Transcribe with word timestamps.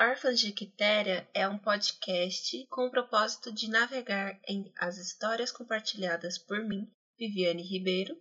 Órfãos 0.00 0.38
de 0.38 0.52
Quitéria 0.52 1.28
é 1.34 1.48
um 1.48 1.58
podcast 1.58 2.64
com 2.68 2.86
o 2.86 2.90
propósito 2.90 3.50
de 3.50 3.68
navegar 3.68 4.40
em 4.46 4.72
as 4.76 4.96
histórias 4.96 5.50
compartilhadas 5.50 6.38
por 6.38 6.64
mim, 6.64 6.88
Viviane 7.18 7.64
Ribeiro, 7.64 8.16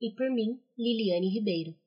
e 0.00 0.12
por 0.16 0.28
mim, 0.28 0.60
Liliane 0.76 1.32
Ribeiro. 1.32 1.78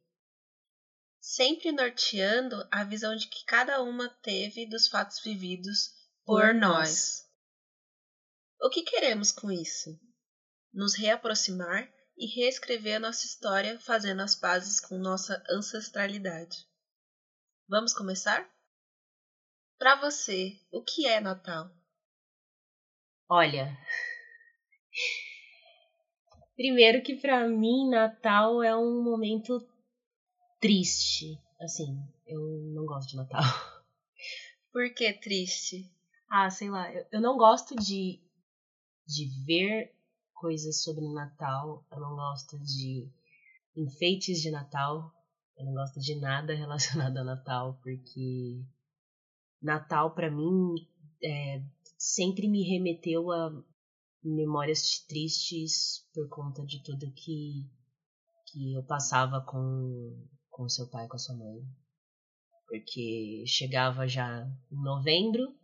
sempre 1.19 1.73
norteando 1.73 2.65
a 2.71 2.85
visão 2.85 3.13
de 3.13 3.27
que 3.27 3.43
cada 3.43 3.81
uma 3.81 4.07
teve 4.07 4.65
dos 4.69 4.87
fatos 4.87 5.19
vividos 5.19 5.91
por 6.23 6.53
nós. 6.53 7.29
O 8.61 8.69
que 8.69 8.83
queremos 8.83 9.33
com 9.33 9.51
isso? 9.51 9.99
Nos 10.73 10.95
reaproximar 10.95 11.91
e 12.15 12.25
reescrever 12.25 12.95
a 12.95 12.99
nossa 13.01 13.25
história 13.25 13.77
fazendo 13.79 14.21
as 14.21 14.33
pazes 14.33 14.79
com 14.79 14.97
nossa 14.97 15.43
ancestralidade. 15.49 16.55
Vamos 17.67 17.93
começar? 17.93 18.54
Para 19.77 19.95
você, 19.95 20.57
o 20.71 20.81
que 20.81 21.05
é 21.05 21.19
Natal? 21.19 21.69
Olha, 23.27 23.77
primeiro 26.55 27.01
que 27.03 27.15
pra 27.15 27.47
mim 27.47 27.89
Natal 27.89 28.63
é 28.63 28.75
um 28.75 29.03
momento 29.03 29.61
triste. 30.59 31.37
Assim, 31.61 31.97
eu 32.25 32.39
não 32.73 32.85
gosto 32.85 33.09
de 33.09 33.17
Natal. 33.17 33.43
Por 34.71 34.93
que 34.93 35.13
triste? 35.13 35.89
Ah, 36.29 36.49
sei 36.49 36.69
lá, 36.69 36.91
eu, 36.91 37.05
eu 37.11 37.21
não 37.21 37.37
gosto 37.37 37.75
de, 37.75 38.19
de 39.07 39.45
ver 39.45 39.93
coisas 40.33 40.83
sobre 40.83 41.07
Natal, 41.13 41.85
eu 41.91 41.99
não 41.99 42.15
gosto 42.15 42.57
de 42.59 43.09
enfeites 43.75 44.41
de 44.41 44.51
Natal, 44.51 45.13
eu 45.57 45.65
não 45.65 45.73
gosto 45.73 45.99
de 45.99 46.15
nada 46.15 46.53
relacionado 46.55 47.17
a 47.17 47.23
Natal, 47.23 47.77
porque 47.81 48.63
Natal 49.61 50.13
pra 50.13 50.29
mim 50.29 50.75
é, 51.23 51.63
sempre 51.97 52.47
me 52.47 52.63
remeteu 52.63 53.31
a 53.31 53.63
memórias 54.23 54.99
tristes 55.07 56.05
por 56.13 56.27
conta 56.29 56.65
de 56.65 56.81
tudo 56.83 57.11
que, 57.11 57.69
que 58.47 58.73
eu 58.73 58.83
passava 58.83 59.41
com, 59.41 60.27
com 60.49 60.67
seu 60.67 60.87
pai 60.87 61.07
com 61.07 61.15
a 61.15 61.19
sua 61.19 61.35
mãe. 61.35 61.63
Porque 62.67 63.43
chegava 63.45 64.07
já 64.07 64.47
em 64.71 64.83
novembro, 64.83 65.55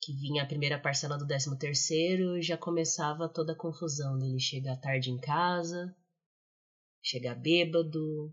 que 0.00 0.14
vinha 0.14 0.42
a 0.42 0.46
primeira 0.46 0.80
parcela 0.80 1.16
do 1.16 1.26
13 1.26 1.56
terceiro, 1.58 2.42
já 2.42 2.56
começava 2.56 3.28
toda 3.28 3.52
a 3.52 3.56
confusão 3.56 4.18
dele 4.18 4.40
chegar 4.40 4.80
tarde 4.80 5.10
em 5.10 5.18
casa, 5.18 5.94
chegar 7.02 7.34
bêbado 7.34 8.32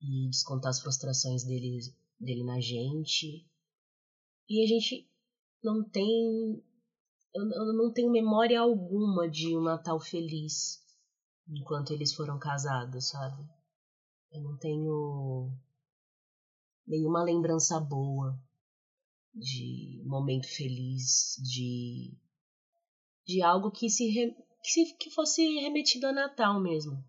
e 0.00 0.28
descontar 0.28 0.70
as 0.70 0.80
frustrações 0.80 1.44
dele, 1.44 1.78
dele 2.18 2.44
na 2.44 2.60
gente. 2.60 3.46
E 4.48 4.62
a 4.62 4.66
gente 4.66 5.08
não 5.62 5.82
tem. 5.82 6.62
Eu, 7.34 7.44
não 7.74 7.92
tenho 7.92 8.10
memória 8.10 8.60
alguma 8.60 9.28
de 9.28 9.56
um 9.56 9.62
Natal 9.62 10.00
feliz 10.00 10.82
enquanto 11.48 11.92
eles 11.92 12.14
foram 12.14 12.38
casados, 12.38 13.08
sabe? 13.08 13.42
Eu 14.32 14.42
não 14.42 14.56
tenho 14.56 15.50
nenhuma 16.86 17.22
lembrança 17.22 17.78
boa 17.78 18.38
de 19.34 20.02
momento 20.06 20.48
feliz, 20.48 21.36
de 21.42 22.16
de 23.26 23.42
algo 23.42 23.70
que 23.72 23.90
se, 23.90 24.34
que, 24.62 24.94
que 24.94 25.10
fosse 25.10 25.42
remetido 25.60 26.06
a 26.06 26.12
Natal 26.12 26.60
mesmo. 26.60 27.04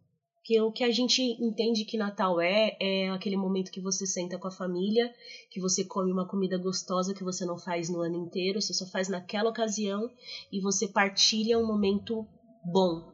Que 0.47 0.61
o 0.61 0.71
que 0.71 0.85
a 0.85 0.91
gente 0.91 1.21
entende 1.43 1.83
que 1.83 1.97
Natal 1.97 2.39
é 2.39 2.77
é 2.79 3.09
aquele 3.09 3.35
momento 3.35 3.69
que 3.69 3.81
você 3.81 4.05
senta 4.05 4.39
com 4.39 4.47
a 4.47 4.51
família, 4.51 5.13
que 5.51 5.59
você 5.59 5.83
come 5.83 6.09
uma 6.09 6.25
comida 6.25 6.57
gostosa 6.57 7.13
que 7.13 7.21
você 7.21 7.45
não 7.45 7.57
faz 7.57 7.89
no 7.89 7.99
ano 7.99 8.15
inteiro, 8.15 8.61
você 8.61 8.73
só 8.73 8.85
faz 8.85 9.09
naquela 9.09 9.49
ocasião 9.49 10.09
e 10.49 10.61
você 10.61 10.87
partilha 10.87 11.59
um 11.59 11.67
momento 11.67 12.25
bom. 12.63 13.11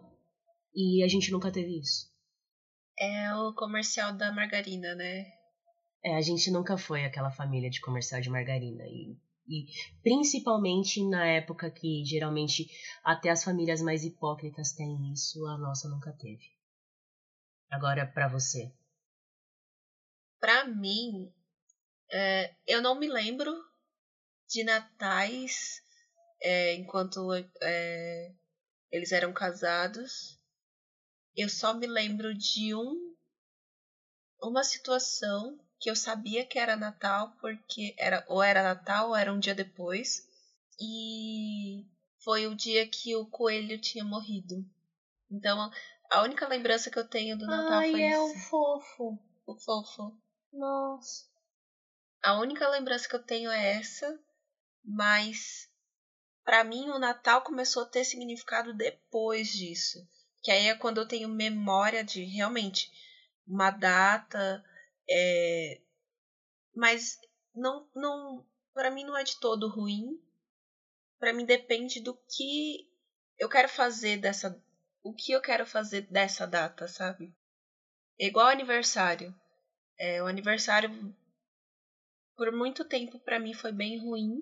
E 0.76 1.02
a 1.04 1.08
gente 1.08 1.32
nunca 1.32 1.52
teve 1.52 1.80
isso. 1.80 2.06
É 3.00 3.34
o 3.34 3.52
comercial 3.56 4.16
da 4.16 4.32
margarina, 4.32 4.94
né? 4.94 5.26
É, 6.06 6.16
a 6.16 6.22
gente 6.22 6.52
nunca 6.52 6.78
foi 6.78 7.04
aquela 7.04 7.32
família 7.32 7.72
de 7.72 7.82
comercial 7.82 8.22
de 8.22 8.30
margarina. 8.30 8.84
E, 8.84 9.18
e 9.48 9.66
principalmente 10.04 11.04
na 11.10 11.26
época 11.26 11.72
que 11.72 12.06
geralmente 12.06 12.68
até 13.04 13.32
as 13.32 13.44
famílias 13.44 13.82
mais 13.82 14.04
hipócritas 14.04 14.74
têm 14.74 15.12
isso, 15.12 15.44
a 15.48 15.58
nossa 15.58 15.90
nunca 15.90 16.12
teve. 16.12 16.54
Agora 17.74 18.06
para 18.06 18.28
você. 18.28 18.72
Pra 20.40 20.64
mim, 20.64 21.34
é, 22.12 22.54
eu 22.68 22.84
não 22.84 22.94
me 22.94 23.08
lembro 23.08 23.52
de 24.48 24.64
natais 24.64 25.82
é, 26.40 26.76
enquanto 26.76 27.34
é, 27.64 28.32
eles 28.92 29.12
eram 29.12 29.34
casados. 29.34 30.40
Eu 31.36 31.50
só 31.50 31.74
me 31.74 31.88
lembro 31.88 32.36
de 32.36 32.76
um 32.76 33.16
uma 34.40 34.64
situação 34.64 35.58
que 35.80 35.90
eu 35.90 35.96
sabia 35.96 36.46
que 36.46 36.60
era 36.60 36.76
Natal 36.76 37.36
porque 37.42 37.96
era 37.98 38.24
ou 38.28 38.44
era 38.44 38.62
Natal 38.62 39.10
ou 39.10 39.16
era 39.16 39.34
um 39.34 39.40
dia 39.40 39.56
depois 39.56 40.30
e 40.80 41.88
foi 42.20 42.46
o 42.46 42.54
dia 42.54 42.88
que 42.88 43.16
o 43.16 43.26
coelho 43.26 43.82
tinha 43.82 44.04
morrido. 44.04 44.64
Então 45.32 45.72
a 46.14 46.22
única 46.22 46.48
lembrança 46.48 46.92
que 46.92 47.00
eu 47.00 47.08
tenho 47.10 47.36
do 47.36 47.48
Natal 47.48 47.80
Ai, 47.80 47.90
foi 47.90 48.04
é 48.04 48.20
o 48.20 48.28
isso. 48.28 48.48
fofo. 48.48 49.20
O 49.48 49.56
fofo. 49.58 50.16
Nossa. 50.52 51.26
A 52.22 52.40
única 52.40 52.70
lembrança 52.70 53.10
que 53.10 53.16
eu 53.16 53.24
tenho 53.24 53.50
é 53.50 53.80
essa, 53.80 54.24
mas 54.86 55.68
pra 56.44 56.64
mim 56.64 56.88
o 56.92 57.00
Natal 57.00 57.42
começou 57.42 57.82
a 57.82 57.88
ter 57.88 58.06
significado 58.06 58.76
depois 58.76 59.48
disso. 59.50 60.08
Que 60.44 60.52
aí 60.52 60.68
é 60.68 60.76
quando 60.76 61.00
eu 61.00 61.08
tenho 61.08 61.28
memória 61.28 62.04
de 62.04 62.24
realmente 62.24 62.92
uma 63.48 63.72
data, 63.72 64.64
é... 65.10 65.82
mas 66.76 67.18
não, 67.56 67.90
não, 67.96 68.46
para 68.72 68.92
mim 68.92 69.04
não 69.04 69.18
é 69.18 69.24
de 69.24 69.40
todo 69.40 69.68
ruim. 69.68 70.22
Para 71.18 71.34
mim 71.34 71.44
depende 71.44 72.00
do 72.00 72.14
que 72.14 72.88
eu 73.40 73.50
quero 73.50 73.68
fazer 73.68 74.18
dessa, 74.18 74.64
o 75.04 75.14
que 75.14 75.34
eu 75.34 75.42
quero 75.42 75.66
fazer 75.66 76.02
dessa 76.10 76.48
data, 76.48 76.88
sabe? 76.88 77.36
É 78.20 78.28
igual 78.28 78.48
aniversário. 78.48 79.36
É, 80.00 80.24
o 80.24 80.28
aniversário 80.28 80.90
por 82.36 82.52
muito 82.52 82.86
tempo 82.86 83.20
para 83.20 83.40
mim 83.40 83.54
foi 83.54 83.72
bem 83.72 84.00
ruim. 84.00 84.42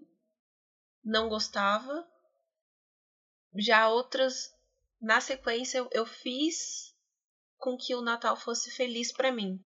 Não 1.03 1.27
gostava. 1.27 2.07
Já 3.55 3.89
outras 3.89 4.53
na 5.01 5.19
sequência 5.19 5.79
eu, 5.79 5.89
eu 5.91 6.05
fiz 6.05 6.95
com 7.57 7.75
que 7.75 7.95
o 7.95 8.01
Natal 8.01 8.37
fosse 8.37 8.71
feliz 8.71 9.11
para 9.11 9.31
mim. 9.31 9.59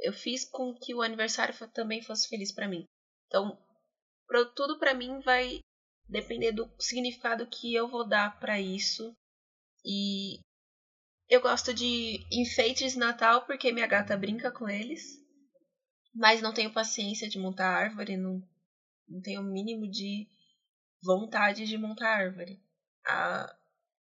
Eu 0.00 0.12
fiz 0.12 0.44
com 0.44 0.74
que 0.74 0.94
o 0.94 1.02
aniversário 1.02 1.54
também 1.72 2.02
fosse 2.02 2.28
feliz 2.28 2.52
para 2.52 2.68
mim. 2.68 2.84
Então, 3.28 3.56
tudo 4.56 4.78
para 4.78 4.92
mim 4.92 5.20
vai 5.20 5.60
depender 6.08 6.52
do 6.52 6.68
significado 6.80 7.46
que 7.46 7.72
eu 7.72 7.88
vou 7.88 8.06
dar 8.06 8.38
para 8.40 8.60
isso. 8.60 9.16
E 9.84 10.40
eu 11.28 11.40
gosto 11.40 11.74
de 11.74 12.26
enfeites 12.32 12.92
de 12.92 12.98
Natal 12.98 13.44
porque 13.46 13.72
minha 13.72 13.86
gata 13.86 14.16
brinca 14.16 14.50
com 14.50 14.68
eles. 14.68 15.20
Mas 16.14 16.40
não 16.40 16.54
tenho 16.54 16.72
paciência 16.72 17.28
de 17.28 17.38
montar 17.38 17.68
árvore, 17.68 18.16
não, 18.16 18.42
não 19.08 19.20
tenho 19.20 19.40
o 19.40 19.44
mínimo 19.44 19.90
de 19.90 20.28
vontade 21.02 21.66
de 21.66 21.78
montar 21.78 22.10
árvore. 22.10 22.60
A, 23.06 23.54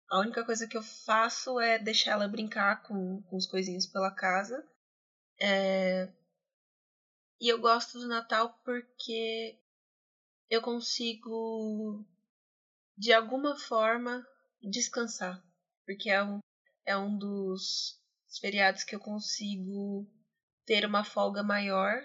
a 0.10 0.20
única 0.20 0.46
coisa 0.46 0.68
que 0.68 0.78
eu 0.78 0.84
faço 0.84 1.60
é 1.60 1.80
deixar 1.80 2.12
ela 2.12 2.28
brincar 2.28 2.84
com, 2.84 3.22
com 3.24 3.38
os 3.38 3.48
coisinhos 3.48 3.86
pela 3.86 4.12
casa. 4.12 4.64
É, 5.42 6.10
E 7.42 7.48
eu 7.48 7.60
gosto 7.62 7.98
do 7.98 8.08
Natal 8.08 8.60
porque 8.66 9.58
eu 10.50 10.62
consigo, 10.62 12.06
de 12.98 13.14
alguma 13.14 13.56
forma, 13.56 14.28
descansar. 14.62 15.42
Porque 15.90 16.12
é 16.12 16.24
um, 16.24 16.40
é 16.86 16.96
um 16.96 17.18
dos 17.18 18.00
feriados 18.40 18.84
que 18.84 18.96
eu 18.96 19.00
consigo 19.00 20.08
ter 20.64 20.86
uma 20.86 21.04
folga 21.04 21.42
maior 21.42 22.00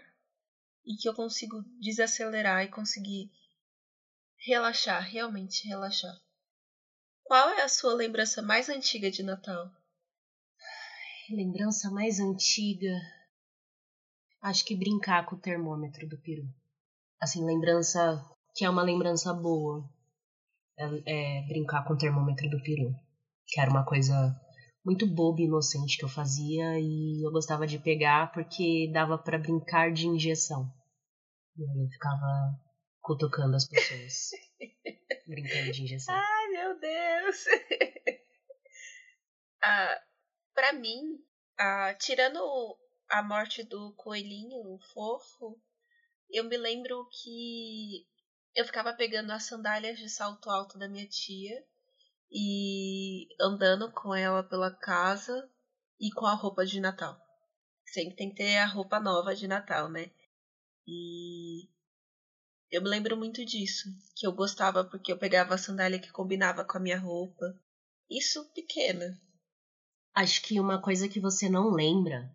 e 0.86 0.96
que 0.96 1.06
eu 1.06 1.12
consigo 1.12 1.62
desacelerar 1.82 2.64
e 2.64 2.70
conseguir 2.70 3.30
relaxar, 4.38 5.02
realmente 5.02 5.68
relaxar. 5.68 6.18
Qual 7.24 7.50
é 7.50 7.60
a 7.60 7.68
sua 7.68 7.92
lembrança 7.92 8.40
mais 8.40 8.70
antiga 8.70 9.10
de 9.10 9.22
Natal? 9.22 9.70
Lembrança 11.28 11.90
mais 11.90 12.18
antiga. 12.20 12.98
Acho 14.40 14.64
que 14.64 14.74
brincar 14.74 15.26
com 15.26 15.36
o 15.36 15.40
termômetro 15.40 16.08
do 16.08 16.18
peru. 16.22 16.48
Assim, 17.20 17.44
lembrança 17.44 18.24
que 18.54 18.64
é 18.64 18.70
uma 18.70 18.82
lembrança 18.82 19.34
boa. 19.34 19.86
É, 20.78 21.40
é 21.40 21.46
brincar 21.46 21.84
com 21.84 21.92
o 21.92 21.98
termômetro 21.98 22.48
do 22.48 22.62
peru. 22.62 23.03
Que 23.46 23.60
era 23.60 23.70
uma 23.70 23.84
coisa 23.84 24.14
muito 24.84 25.06
boba 25.06 25.40
e 25.40 25.44
inocente 25.44 25.96
que 25.96 26.04
eu 26.04 26.08
fazia 26.08 26.78
e 26.78 27.26
eu 27.26 27.30
gostava 27.30 27.66
de 27.66 27.78
pegar 27.78 28.32
porque 28.32 28.90
dava 28.92 29.16
para 29.16 29.38
brincar 29.38 29.92
de 29.92 30.06
injeção. 30.06 30.70
E 31.56 31.62
aí 31.62 31.84
eu 31.84 31.88
ficava 31.88 32.60
cutucando 33.00 33.56
as 33.56 33.66
pessoas. 33.66 34.30
brincando 35.26 35.72
de 35.72 35.82
injeção. 35.82 36.14
Ai, 36.14 36.48
meu 36.48 36.78
Deus! 36.78 37.44
ah, 39.62 40.02
pra 40.54 40.72
mim, 40.72 41.18
ah, 41.58 41.94
tirando 41.94 42.38
a 43.08 43.22
morte 43.22 43.62
do 43.62 43.94
coelhinho 43.94 44.78
fofo, 44.92 45.60
eu 46.30 46.44
me 46.44 46.56
lembro 46.56 47.08
que 47.10 48.06
eu 48.54 48.64
ficava 48.64 48.92
pegando 48.94 49.32
as 49.32 49.44
sandálias 49.44 49.98
de 49.98 50.08
salto 50.08 50.50
alto 50.50 50.78
da 50.78 50.88
minha 50.88 51.06
tia 51.06 51.64
e 52.36 53.28
andando 53.40 53.92
com 53.92 54.12
ela 54.12 54.42
pela 54.42 54.68
casa 54.68 55.48
e 56.00 56.10
com 56.10 56.26
a 56.26 56.34
roupa 56.34 56.66
de 56.66 56.80
Natal. 56.80 57.16
Sempre 57.86 58.16
tem 58.16 58.30
que 58.30 58.36
ter 58.36 58.56
a 58.56 58.66
roupa 58.66 58.98
nova 58.98 59.36
de 59.36 59.46
Natal, 59.46 59.88
né? 59.88 60.10
E 60.84 61.68
eu 62.72 62.82
me 62.82 62.88
lembro 62.88 63.16
muito 63.16 63.44
disso, 63.44 63.88
que 64.16 64.26
eu 64.26 64.32
gostava 64.32 64.84
porque 64.84 65.12
eu 65.12 65.16
pegava 65.16 65.54
a 65.54 65.58
sandália 65.58 66.00
que 66.00 66.10
combinava 66.10 66.64
com 66.64 66.76
a 66.76 66.80
minha 66.80 66.98
roupa. 66.98 67.56
Isso 68.10 68.44
pequena. 68.52 69.16
Acho 70.12 70.42
que 70.42 70.58
uma 70.58 70.82
coisa 70.82 71.08
que 71.08 71.20
você 71.20 71.48
não 71.48 71.70
lembra, 71.70 72.34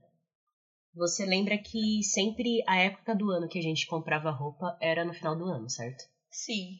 você 0.93 1.25
lembra 1.25 1.57
que 1.57 2.01
sempre 2.03 2.63
a 2.65 2.77
época 2.77 3.13
do 3.13 3.29
ano 3.31 3.49
que 3.49 3.59
a 3.59 3.61
gente 3.61 3.85
comprava 3.85 4.31
roupa 4.31 4.77
era 4.81 5.03
no 5.03 5.13
final 5.13 5.37
do 5.37 5.43
ano, 5.45 5.69
certo? 5.69 6.05
Sim. 6.31 6.79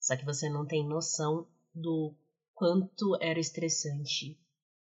Só 0.00 0.16
que 0.16 0.24
você 0.24 0.48
não 0.48 0.66
tem 0.66 0.86
noção 0.86 1.46
do 1.74 2.14
quanto 2.52 3.16
era 3.20 3.40
estressante 3.40 4.38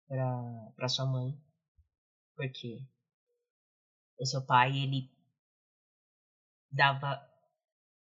para 0.07 0.87
sua 0.87 1.05
mãe. 1.05 1.37
Porque 2.35 2.85
o 4.19 4.25
seu 4.25 4.45
pai, 4.45 4.69
ele 4.77 5.09
dava 6.71 7.21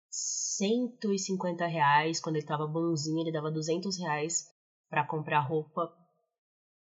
150 0.09 1.65
reais, 1.67 2.19
quando 2.19 2.37
ele 2.37 2.45
tava 2.45 2.67
bonzinho, 2.67 3.21
ele 3.21 3.31
dava 3.31 3.51
200 3.51 3.97
reais 3.99 4.45
para 4.89 5.05
comprar 5.05 5.41
roupa 5.41 5.95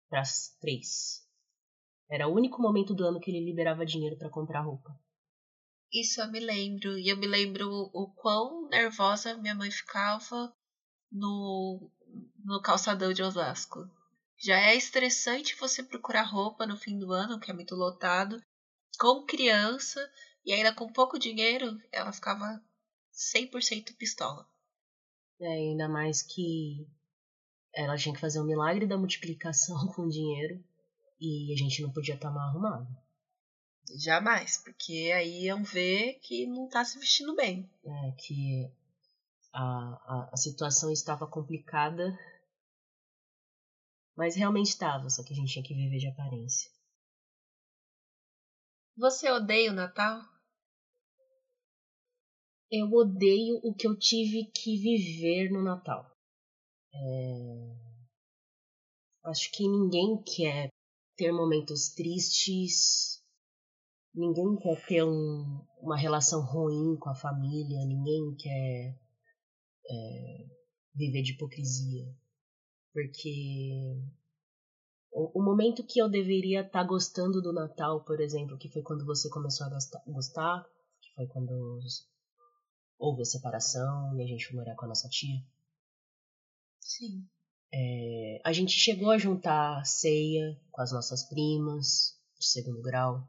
para 0.08 0.20
as 0.20 0.56
três. 0.60 1.26
Era 2.10 2.26
o 2.26 2.34
único 2.34 2.62
momento 2.62 2.94
do 2.94 3.04
ano 3.04 3.20
que 3.20 3.30
ele 3.30 3.44
liberava 3.44 3.84
dinheiro 3.84 4.16
para 4.16 4.30
comprar 4.30 4.62
roupa. 4.62 4.98
Isso 5.92 6.20
eu 6.20 6.30
me 6.30 6.40
lembro. 6.40 6.98
E 6.98 7.08
eu 7.08 7.16
me 7.16 7.26
lembro 7.26 7.68
o 7.68 8.12
quão 8.14 8.68
nervosa 8.68 9.36
minha 9.36 9.54
mãe 9.54 9.70
ficava 9.70 10.54
no, 11.10 11.90
no 12.44 12.60
calçadão 12.60 13.12
de 13.12 13.22
Osasco. 13.22 13.88
Já 14.36 14.58
é 14.58 14.76
estressante 14.76 15.56
você 15.56 15.82
procurar 15.82 16.22
roupa 16.22 16.66
no 16.66 16.76
fim 16.76 16.98
do 16.98 17.12
ano, 17.12 17.40
que 17.40 17.50
é 17.50 17.54
muito 17.54 17.74
lotado, 17.74 18.42
com 18.98 19.24
criança, 19.24 20.00
e 20.44 20.52
ainda 20.52 20.72
com 20.72 20.92
pouco 20.92 21.18
dinheiro, 21.18 21.80
ela 21.90 22.12
ficava 22.12 22.62
100% 23.12 23.96
pistola. 23.96 24.48
É, 25.40 25.46
ainda 25.46 25.88
mais 25.88 26.22
que 26.22 26.88
ela 27.74 27.96
tinha 27.96 28.14
que 28.14 28.20
fazer 28.20 28.40
o 28.40 28.44
milagre 28.44 28.86
da 28.86 28.96
multiplicação 28.96 29.86
com 29.94 30.08
dinheiro 30.08 30.62
e 31.20 31.52
a 31.52 31.56
gente 31.56 31.82
não 31.82 31.92
podia 31.92 32.14
estar 32.14 32.30
mal 32.30 32.48
arrumado. 32.48 32.86
Jamais, 33.96 34.58
porque 34.58 35.10
aí 35.14 35.44
iam 35.44 35.62
ver 35.62 36.18
que 36.20 36.46
não 36.46 36.68
tá 36.68 36.84
se 36.84 36.98
vestindo 36.98 37.34
bem. 37.34 37.68
É, 37.84 38.12
que 38.18 38.70
a, 39.58 40.00
a, 40.04 40.30
a 40.32 40.36
situação 40.36 40.92
estava 40.92 41.26
complicada, 41.26 42.16
mas 44.16 44.36
realmente 44.36 44.68
estava, 44.68 45.10
só 45.10 45.24
que 45.24 45.32
a 45.32 45.36
gente 45.36 45.52
tinha 45.52 45.64
que 45.64 45.74
viver 45.74 45.98
de 45.98 46.06
aparência. 46.06 46.70
Você 48.96 49.30
odeia 49.30 49.72
o 49.72 49.74
Natal? 49.74 50.22
Eu 52.70 52.90
odeio 52.92 53.60
o 53.64 53.74
que 53.74 53.86
eu 53.86 53.98
tive 53.98 54.44
que 54.52 54.76
viver 54.76 55.50
no 55.50 55.62
Natal. 55.62 56.08
É... 56.92 57.78
Acho 59.24 59.50
que 59.52 59.66
ninguém 59.66 60.22
quer 60.22 60.68
ter 61.16 61.32
momentos 61.32 61.88
tristes, 61.94 63.22
ninguém 64.14 64.56
quer 64.56 64.86
ter 64.86 65.02
um, 65.04 65.66
uma 65.80 65.96
relação 65.96 66.44
ruim 66.44 66.96
com 66.96 67.10
a 67.10 67.14
família, 67.14 67.84
ninguém 67.84 68.36
quer 68.36 69.07
é, 69.88 70.46
viver 70.94 71.22
de 71.22 71.32
hipocrisia. 71.32 72.06
Porque 72.92 73.96
o, 75.12 75.40
o, 75.40 75.42
momento 75.42 75.84
que 75.84 76.00
eu 76.00 76.08
deveria 76.08 76.60
estar 76.60 76.82
tá 76.82 76.84
gostando 76.84 77.40
do 77.40 77.52
Natal, 77.52 78.04
por 78.04 78.20
exemplo, 78.20 78.58
que 78.58 78.68
foi 78.68 78.82
quando 78.82 79.04
você 79.04 79.28
começou 79.28 79.66
a 79.66 79.70
gostar, 79.70 80.02
gostar 80.06 80.66
que 81.00 81.14
foi 81.14 81.26
quando 81.26 81.78
houve 82.98 83.22
a 83.22 83.24
separação 83.24 84.18
e 84.18 84.22
a 84.22 84.26
gente 84.26 84.46
foi 84.46 84.56
morar 84.56 84.74
com 84.74 84.84
a 84.84 84.88
nossa 84.88 85.08
tia. 85.08 85.40
Sim. 86.80 87.28
É, 87.72 88.40
a 88.44 88.52
gente 88.52 88.72
chegou 88.72 89.10
a 89.10 89.18
juntar 89.18 89.84
ceia 89.84 90.58
com 90.70 90.80
as 90.80 90.90
nossas 90.90 91.28
primas 91.28 92.18
de 92.38 92.46
segundo 92.46 92.80
grau. 92.80 93.28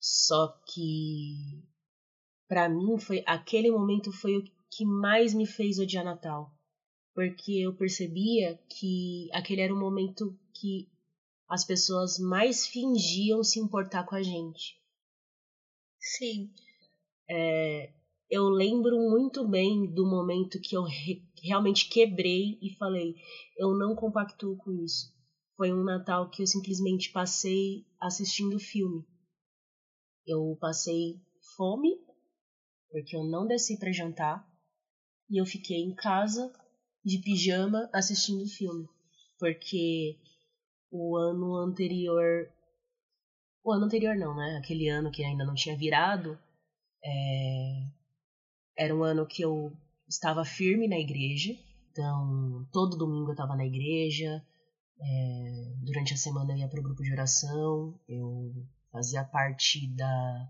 Só 0.00 0.48
que 0.66 1.62
para 2.48 2.68
mim 2.68 2.98
foi 2.98 3.22
aquele 3.26 3.70
momento 3.70 4.10
foi 4.10 4.38
o 4.38 4.44
que 4.70 4.84
mais 4.84 5.34
me 5.34 5.46
fez 5.46 5.78
odiar 5.78 6.04
Natal, 6.04 6.52
porque 7.14 7.52
eu 7.52 7.74
percebia 7.74 8.56
que 8.68 9.28
aquele 9.32 9.60
era 9.60 9.74
o 9.74 9.78
momento 9.78 10.38
que 10.54 10.88
as 11.48 11.64
pessoas 11.64 12.18
mais 12.18 12.66
fingiam 12.66 13.42
se 13.42 13.58
importar 13.58 14.04
com 14.04 14.14
a 14.14 14.22
gente. 14.22 14.80
Sim. 15.98 16.50
É, 17.28 17.92
eu 18.30 18.48
lembro 18.48 18.96
muito 19.10 19.46
bem 19.46 19.92
do 19.92 20.08
momento 20.08 20.60
que 20.60 20.76
eu 20.76 20.84
re 20.84 21.22
realmente 21.42 21.88
quebrei 21.88 22.58
e 22.62 22.74
falei: 22.76 23.16
eu 23.56 23.76
não 23.76 23.96
compactuo 23.96 24.56
com 24.56 24.70
isso. 24.72 25.12
Foi 25.56 25.72
um 25.72 25.82
Natal 25.82 26.30
que 26.30 26.42
eu 26.42 26.46
simplesmente 26.46 27.10
passei 27.10 27.84
assistindo 28.00 28.58
filme. 28.58 29.04
Eu 30.26 30.56
passei 30.60 31.20
fome, 31.56 31.98
porque 32.90 33.16
eu 33.16 33.24
não 33.24 33.46
desci 33.46 33.78
para 33.78 33.92
jantar, 33.92 34.49
e 35.30 35.40
eu 35.40 35.46
fiquei 35.46 35.78
em 35.78 35.94
casa 35.94 36.52
de 37.04 37.18
pijama 37.18 37.88
assistindo 37.92 38.46
filme, 38.46 38.86
porque 39.38 40.18
o 40.90 41.16
ano 41.16 41.56
anterior, 41.56 42.50
o 43.64 43.72
ano 43.72 43.84
anterior 43.84 44.16
não, 44.16 44.34
né? 44.36 44.58
Aquele 44.58 44.88
ano 44.88 45.10
que 45.10 45.24
ainda 45.24 45.44
não 45.44 45.54
tinha 45.54 45.76
virado, 45.76 46.38
é, 47.02 47.84
era 48.76 48.94
um 48.94 49.04
ano 49.04 49.26
que 49.26 49.42
eu 49.42 49.72
estava 50.08 50.44
firme 50.44 50.88
na 50.88 50.98
igreja, 50.98 51.52
então 51.90 52.68
todo 52.72 52.98
domingo 52.98 53.28
eu 53.28 53.34
estava 53.34 53.54
na 53.54 53.64
igreja, 53.64 54.44
é, 55.00 55.74
durante 55.84 56.12
a 56.12 56.16
semana 56.16 56.52
eu 56.52 56.58
ia 56.58 56.68
para 56.68 56.80
o 56.80 56.82
grupo 56.82 57.02
de 57.02 57.12
oração, 57.12 57.98
eu 58.08 58.52
fazia 58.90 59.24
parte 59.24 59.86
da. 59.94 60.48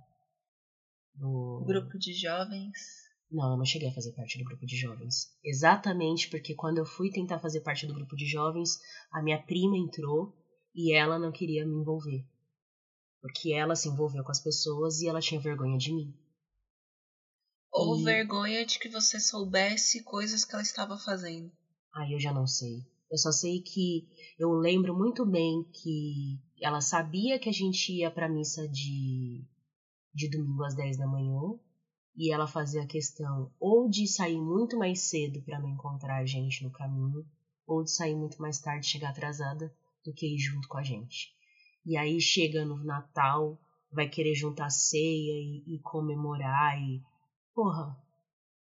Do... 1.14 1.62
Grupo 1.66 1.98
de 1.98 2.14
jovens? 2.14 3.09
Não, 3.30 3.52
eu 3.52 3.56
não 3.58 3.64
cheguei 3.64 3.88
a 3.88 3.94
fazer 3.94 4.12
parte 4.12 4.38
do 4.38 4.44
grupo 4.44 4.66
de 4.66 4.76
jovens. 4.76 5.32
Exatamente 5.44 6.28
porque 6.28 6.54
quando 6.54 6.78
eu 6.78 6.84
fui 6.84 7.10
tentar 7.10 7.38
fazer 7.38 7.60
parte 7.60 7.86
do 7.86 7.94
grupo 7.94 8.16
de 8.16 8.26
jovens, 8.26 8.78
a 9.12 9.22
minha 9.22 9.40
prima 9.40 9.76
entrou 9.76 10.36
e 10.74 10.92
ela 10.92 11.18
não 11.18 11.30
queria 11.30 11.64
me 11.64 11.74
envolver. 11.74 12.26
Porque 13.20 13.52
ela 13.52 13.76
se 13.76 13.88
envolveu 13.88 14.24
com 14.24 14.32
as 14.32 14.42
pessoas 14.42 15.00
e 15.00 15.08
ela 15.08 15.20
tinha 15.20 15.40
vergonha 15.40 15.78
de 15.78 15.92
mim. 15.92 16.12
Ou 17.72 18.00
e... 18.00 18.04
vergonha 18.04 18.66
de 18.66 18.78
que 18.78 18.88
você 18.88 19.20
soubesse 19.20 20.02
coisas 20.02 20.44
que 20.44 20.52
ela 20.52 20.62
estava 20.62 20.98
fazendo. 20.98 21.52
Ah, 21.94 22.10
eu 22.10 22.18
já 22.18 22.32
não 22.32 22.46
sei. 22.46 22.84
Eu 23.10 23.18
só 23.18 23.30
sei 23.30 23.60
que 23.60 24.08
eu 24.38 24.50
lembro 24.52 24.96
muito 24.96 25.24
bem 25.24 25.64
que 25.72 26.40
ela 26.60 26.80
sabia 26.80 27.38
que 27.38 27.48
a 27.48 27.52
gente 27.52 27.92
ia 27.92 28.10
pra 28.10 28.28
missa 28.28 28.68
de, 28.68 29.44
de 30.14 30.30
domingo 30.30 30.64
às 30.64 30.74
10 30.74 30.98
da 30.98 31.06
manhã. 31.06 31.40
E 32.22 32.30
ela 32.30 32.46
fazia 32.46 32.86
questão 32.86 33.50
ou 33.58 33.88
de 33.88 34.06
sair 34.06 34.38
muito 34.38 34.76
mais 34.76 35.08
cedo 35.08 35.40
para 35.40 35.58
não 35.58 35.70
encontrar 35.70 36.18
a 36.18 36.26
gente 36.26 36.62
no 36.62 36.70
caminho, 36.70 37.26
ou 37.66 37.82
de 37.82 37.90
sair 37.90 38.14
muito 38.14 38.38
mais 38.42 38.60
tarde, 38.60 38.86
chegar 38.86 39.08
atrasada, 39.08 39.74
do 40.04 40.12
que 40.12 40.26
ir 40.26 40.38
junto 40.38 40.68
com 40.68 40.76
a 40.76 40.82
gente. 40.82 41.34
E 41.86 41.96
aí 41.96 42.20
chega 42.20 42.62
no 42.62 42.84
Natal, 42.84 43.58
vai 43.90 44.06
querer 44.06 44.34
juntar 44.34 44.68
ceia 44.68 45.32
e, 45.32 45.64
e 45.66 45.78
comemorar 45.78 46.78
e 46.78 47.02
Porra, 47.54 47.96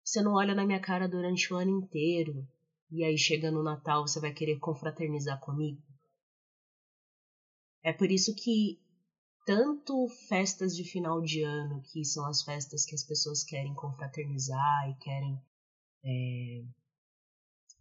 você 0.04 0.22
não 0.22 0.34
olha 0.34 0.54
na 0.54 0.64
minha 0.64 0.80
cara 0.80 1.08
durante 1.08 1.52
o 1.52 1.56
ano 1.56 1.82
inteiro 1.82 2.46
e 2.92 3.02
aí 3.02 3.18
chega 3.18 3.50
no 3.50 3.64
Natal 3.64 4.06
você 4.06 4.20
vai 4.20 4.32
querer 4.32 4.60
confraternizar 4.60 5.40
comigo? 5.40 5.82
É 7.82 7.92
por 7.92 8.08
isso 8.08 8.36
que 8.36 8.80
tanto 9.44 10.08
festas 10.28 10.76
de 10.76 10.84
final 10.84 11.20
de 11.20 11.42
ano, 11.42 11.82
que 11.82 12.04
são 12.04 12.26
as 12.26 12.42
festas 12.42 12.84
que 12.84 12.94
as 12.94 13.02
pessoas 13.02 13.42
querem 13.42 13.74
confraternizar 13.74 14.88
e 14.90 14.94
querem 14.96 15.40
é, 16.04 16.64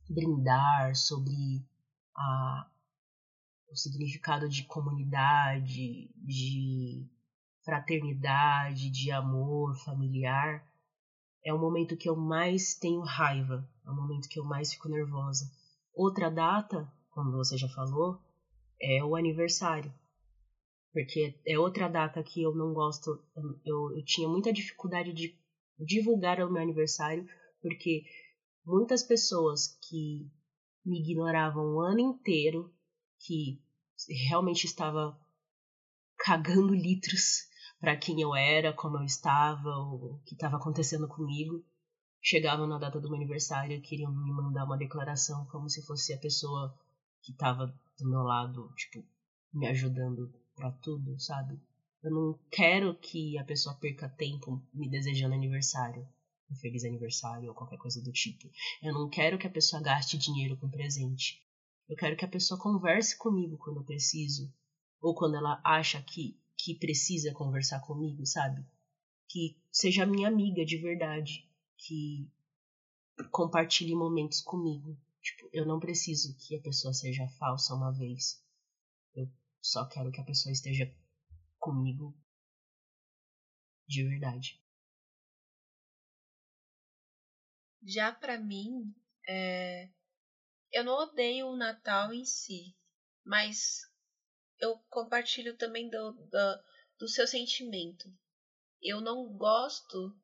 brindar 0.09 0.95
sobre 0.95 1.65
a, 2.15 2.69
o 3.69 3.75
significado 3.75 4.49
de 4.49 4.63
comunidade, 4.65 6.09
de 6.15 7.07
fraternidade, 7.63 8.89
de 8.89 9.11
amor 9.11 9.75
familiar, 9.83 10.67
é 11.43 11.53
o 11.53 11.59
momento 11.59 11.97
que 11.97 12.09
eu 12.09 12.15
mais 12.15 12.75
tenho 12.75 13.01
raiva, 13.01 13.67
é 13.85 13.89
o 13.89 13.95
momento 13.95 14.29
que 14.29 14.39
eu 14.39 14.43
mais 14.43 14.73
fico 14.73 14.89
nervosa. 14.89 15.51
Outra 15.93 16.29
data, 16.29 16.91
como 17.11 17.31
você 17.31 17.57
já 17.57 17.67
falou, 17.69 18.19
é 18.79 19.03
o 19.03 19.15
aniversário. 19.15 19.93
Porque 20.93 21.39
é 21.45 21.57
outra 21.57 21.87
data 21.87 22.21
que 22.21 22.41
eu 22.41 22.53
não 22.53 22.73
gosto. 22.73 23.23
Eu, 23.65 23.95
eu 23.95 24.03
tinha 24.03 24.27
muita 24.27 24.51
dificuldade 24.51 25.13
de 25.13 25.39
divulgar 25.79 26.39
o 26.41 26.51
meu 26.51 26.61
aniversário, 26.61 27.25
porque 27.61 28.03
muitas 28.65 29.01
pessoas 29.01 29.79
que 29.87 30.29
me 30.85 30.99
ignoravam 30.99 31.75
o 31.75 31.81
ano 31.81 31.99
inteiro, 31.99 32.73
que 33.19 33.61
realmente 34.27 34.65
estava 34.65 35.17
cagando 36.17 36.73
litros 36.73 37.49
para 37.79 37.97
quem 37.97 38.21
eu 38.21 38.35
era, 38.35 38.73
como 38.73 38.97
eu 38.97 39.03
estava, 39.03 39.69
o 39.69 40.21
que 40.25 40.33
estava 40.33 40.57
acontecendo 40.57 41.07
comigo. 41.07 41.63
Chegavam 42.21 42.67
na 42.67 42.77
data 42.77 42.99
do 42.99 43.09
meu 43.09 43.17
aniversário 43.17 43.77
e 43.77 43.81
queriam 43.81 44.11
me 44.11 44.31
mandar 44.31 44.65
uma 44.65 44.77
declaração 44.77 45.45
como 45.47 45.67
se 45.69 45.83
fosse 45.85 46.13
a 46.13 46.19
pessoa 46.19 46.77
que 47.21 47.31
estava 47.31 47.67
do 47.99 48.09
meu 48.09 48.21
lado, 48.21 48.71
tipo, 48.75 49.03
me 49.53 49.67
ajudando 49.67 50.31
para 50.61 50.71
tudo, 50.73 51.19
sabe? 51.19 51.59
Eu 52.03 52.11
não 52.11 52.39
quero 52.51 52.95
que 52.95 53.37
a 53.39 53.43
pessoa 53.43 53.75
perca 53.75 54.07
tempo 54.07 54.61
me 54.71 54.87
desejando 54.87 55.33
aniversário, 55.33 56.07
um 56.49 56.55
feliz 56.55 56.83
aniversário 56.83 57.49
ou 57.49 57.55
qualquer 57.55 57.77
coisa 57.77 58.01
do 58.01 58.11
tipo. 58.11 58.47
Eu 58.81 58.93
não 58.93 59.09
quero 59.09 59.39
que 59.39 59.47
a 59.47 59.51
pessoa 59.51 59.81
gaste 59.81 60.19
dinheiro 60.19 60.55
com 60.57 60.69
presente. 60.69 61.43
Eu 61.89 61.95
quero 61.95 62.15
que 62.15 62.25
a 62.25 62.27
pessoa 62.27 62.59
converse 62.59 63.17
comigo 63.17 63.57
quando 63.57 63.77
eu 63.77 63.83
preciso, 63.83 64.53
ou 65.01 65.15
quando 65.15 65.35
ela 65.35 65.59
acha 65.63 66.01
que 66.01 66.39
que 66.63 66.75
precisa 66.75 67.33
conversar 67.33 67.79
comigo, 67.79 68.23
sabe? 68.23 68.63
Que 69.27 69.57
seja 69.71 70.05
minha 70.05 70.27
amiga 70.27 70.63
de 70.63 70.77
verdade, 70.77 71.49
que 71.75 72.29
compartilhe 73.31 73.95
momentos 73.95 74.41
comigo. 74.41 74.95
Tipo, 75.19 75.49
eu 75.51 75.65
não 75.65 75.79
preciso 75.79 76.35
que 76.37 76.55
a 76.55 76.61
pessoa 76.61 76.93
seja 76.93 77.27
falsa 77.39 77.73
uma 77.73 77.91
vez. 77.91 78.43
Só 79.61 79.87
quero 79.87 80.11
que 80.11 80.19
a 80.19 80.25
pessoa 80.25 80.51
esteja 80.51 80.91
comigo 81.59 82.17
de 83.87 84.03
verdade. 84.03 84.59
Já 87.83 88.11
para 88.11 88.39
mim, 88.39 88.93
é... 89.27 89.89
eu 90.71 90.83
não 90.83 90.93
odeio 90.93 91.47
o 91.47 91.57
Natal 91.57 92.13
em 92.13 92.25
si, 92.25 92.75
mas 93.23 93.81
eu 94.59 94.77
compartilho 94.89 95.57
também 95.57 95.89
do, 95.89 96.13
do, 96.13 96.63
do 96.99 97.07
seu 97.07 97.27
sentimento. 97.27 98.11
Eu 98.81 99.01
não 99.01 99.31
gosto 99.33 100.15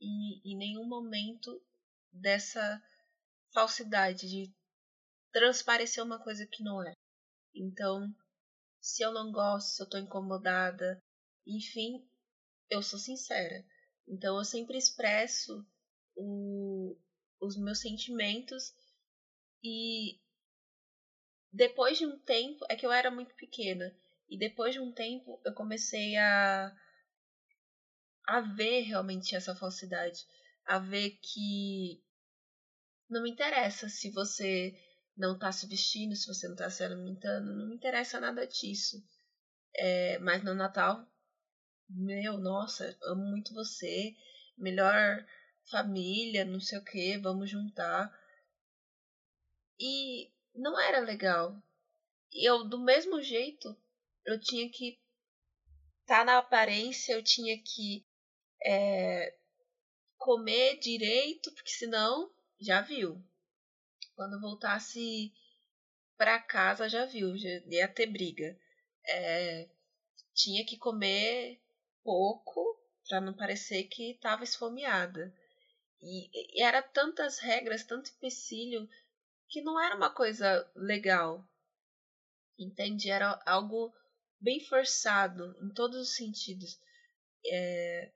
em, 0.00 0.40
em 0.44 0.56
nenhum 0.56 0.86
momento 0.86 1.62
dessa 2.12 2.82
falsidade 3.52 4.28
de 4.28 4.54
transparecer 5.32 6.02
uma 6.02 6.22
coisa 6.22 6.46
que 6.46 6.62
não 6.62 6.82
é. 6.82 6.92
Então, 7.54 8.14
se 8.88 9.02
eu 9.02 9.12
não 9.12 9.30
gosto, 9.30 9.76
se 9.76 9.82
eu 9.82 9.88
tô 9.88 9.98
incomodada, 9.98 11.02
enfim, 11.46 12.08
eu 12.70 12.82
sou 12.82 12.98
sincera. 12.98 13.62
Então, 14.08 14.38
eu 14.38 14.44
sempre 14.44 14.78
expresso 14.78 15.62
o, 16.16 16.98
os 17.38 17.58
meus 17.58 17.80
sentimentos 17.80 18.74
e 19.62 20.18
depois 21.52 21.98
de 21.98 22.06
um 22.06 22.18
tempo, 22.20 22.64
é 22.70 22.76
que 22.76 22.86
eu 22.86 22.90
era 22.92 23.10
muito 23.10 23.34
pequena, 23.34 23.94
e 24.26 24.38
depois 24.38 24.72
de 24.72 24.80
um 24.80 24.90
tempo 24.90 25.38
eu 25.44 25.52
comecei 25.52 26.16
a 26.16 26.74
a 28.26 28.40
ver 28.40 28.82
realmente 28.82 29.34
essa 29.34 29.54
falsidade, 29.54 30.26
a 30.64 30.78
ver 30.78 31.18
que 31.22 32.02
não 33.08 33.22
me 33.22 33.30
interessa 33.30 33.88
se 33.88 34.10
você 34.10 34.74
não 35.18 35.36
tá 35.36 35.50
se 35.50 35.66
vestindo, 35.66 36.14
se 36.14 36.28
você 36.28 36.48
não 36.48 36.54
tá 36.54 36.70
se 36.70 36.82
alimentando, 36.84 37.52
não 37.52 37.66
me 37.68 37.74
interessa 37.74 38.20
nada 38.20 38.46
disso. 38.46 39.04
É, 39.74 40.18
mas 40.20 40.44
no 40.44 40.54
Natal, 40.54 41.04
meu, 41.88 42.38
nossa, 42.38 42.96
amo 43.02 43.24
muito 43.24 43.52
você, 43.52 44.14
melhor 44.56 45.26
família, 45.70 46.44
não 46.44 46.60
sei 46.60 46.78
o 46.78 46.84
que, 46.84 47.18
vamos 47.18 47.50
juntar. 47.50 48.16
E 49.80 50.30
não 50.54 50.80
era 50.80 51.00
legal. 51.00 51.60
Eu, 52.32 52.64
do 52.64 52.78
mesmo 52.78 53.20
jeito, 53.20 53.76
eu 54.24 54.38
tinha 54.38 54.70
que 54.70 55.00
estar 56.02 56.18
tá 56.20 56.24
na 56.24 56.38
aparência, 56.38 57.12
eu 57.12 57.22
tinha 57.22 57.60
que 57.60 58.06
é, 58.64 59.34
comer 60.16 60.78
direito, 60.78 61.52
porque 61.52 61.70
senão 61.70 62.30
já 62.60 62.80
viu. 62.80 63.20
Quando 64.18 64.40
voltasse 64.40 65.32
para 66.16 66.42
casa 66.42 66.88
já 66.88 67.04
viu, 67.04 67.38
já 67.38 67.48
ia 67.68 67.86
ter 67.86 68.06
briga. 68.06 68.58
É, 69.06 69.70
tinha 70.34 70.66
que 70.66 70.76
comer 70.76 71.62
pouco 72.02 72.60
para 73.08 73.20
não 73.20 73.32
parecer 73.32 73.84
que 73.84 74.10
estava 74.10 74.42
esfomeada. 74.42 75.32
E, 76.02 76.58
e 76.58 76.60
era 76.60 76.82
tantas 76.82 77.38
regras, 77.38 77.84
tanto 77.84 78.10
empecilho 78.10 78.88
que 79.48 79.62
não 79.62 79.80
era 79.80 79.94
uma 79.94 80.12
coisa 80.12 80.68
legal. 80.74 81.48
Entende? 82.58 83.12
Era 83.12 83.40
algo 83.46 83.94
bem 84.40 84.58
forçado 84.64 85.56
em 85.62 85.72
todos 85.72 85.96
os 85.96 86.16
sentidos. 86.16 86.76
É... 87.46 88.12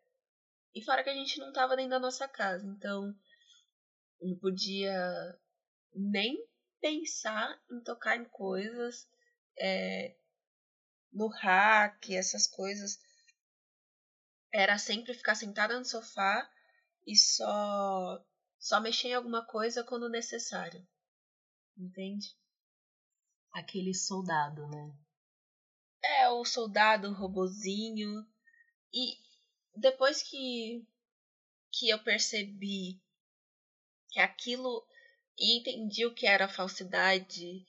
E 0.74 0.82
fora 0.82 1.04
que 1.04 1.10
a 1.10 1.14
gente 1.14 1.38
não 1.38 1.50
estava 1.50 1.76
dentro 1.76 1.90
da 1.90 2.00
nossa 2.00 2.26
casa, 2.26 2.66
então 2.66 3.14
não 4.20 4.36
podia 4.40 5.38
nem 5.94 6.46
pensar 6.80 7.60
em 7.70 7.80
tocar 7.82 8.16
em 8.16 8.24
coisas 8.24 9.08
é... 9.58 10.16
no 11.12 11.28
hack, 11.28 12.10
essas 12.10 12.46
coisas. 12.46 13.00
Era 14.52 14.78
sempre 14.78 15.14
ficar 15.14 15.34
sentada 15.34 15.78
no 15.78 15.84
sofá 15.84 16.50
e 17.06 17.16
só 17.16 18.24
só 18.58 18.80
mexer 18.80 19.08
em 19.08 19.14
alguma 19.14 19.44
coisa 19.44 19.82
quando 19.82 20.08
necessário. 20.08 20.86
Entende? 21.76 22.36
Aquele 23.52 23.92
soldado, 23.92 24.68
né? 24.68 24.96
É, 26.04 26.28
o 26.28 26.44
soldado, 26.44 27.08
o 27.08 27.14
robozinho. 27.14 28.24
E 28.92 29.16
depois 29.74 30.22
que, 30.22 30.86
que 31.72 31.88
eu 31.88 32.02
percebi 32.04 33.02
que 34.10 34.20
aquilo. 34.20 34.86
E 35.38 35.58
entendi 35.58 36.06
o 36.06 36.14
que 36.14 36.26
era 36.26 36.48
falsidade, 36.48 37.66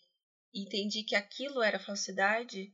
entendi 0.53 1.03
que 1.03 1.15
aquilo 1.15 1.61
era 1.61 1.79
falsidade, 1.79 2.73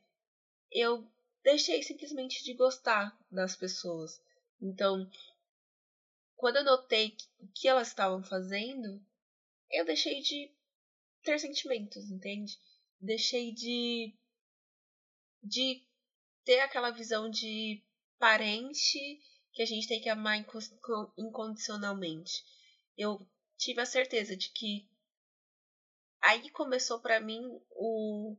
eu 0.71 1.07
deixei 1.43 1.81
simplesmente 1.83 2.43
de 2.43 2.53
gostar 2.53 3.17
das 3.31 3.55
pessoas. 3.55 4.21
Então, 4.61 5.09
quando 6.35 6.57
eu 6.57 6.63
notei 6.63 7.15
o 7.39 7.47
que 7.49 7.67
elas 7.67 7.87
estavam 7.89 8.23
fazendo, 8.23 9.03
eu 9.71 9.85
deixei 9.85 10.21
de 10.21 10.51
ter 11.23 11.39
sentimentos, 11.39 12.09
entende? 12.09 12.57
Deixei 12.99 13.53
de 13.53 14.13
de 15.41 15.81
ter 16.43 16.59
aquela 16.59 16.91
visão 16.91 17.29
de 17.29 17.81
parente 18.17 19.21
que 19.53 19.61
a 19.61 19.65
gente 19.65 19.87
tem 19.87 20.01
que 20.01 20.09
amar 20.09 20.37
incondicionalmente. 21.17 22.43
Eu 22.97 23.25
tive 23.59 23.81
a 23.81 23.85
certeza 23.85 24.37
de 24.37 24.49
que 24.51 24.89
aí 26.21 26.49
começou 26.49 27.01
para 27.01 27.19
mim 27.19 27.41
o 27.71 28.37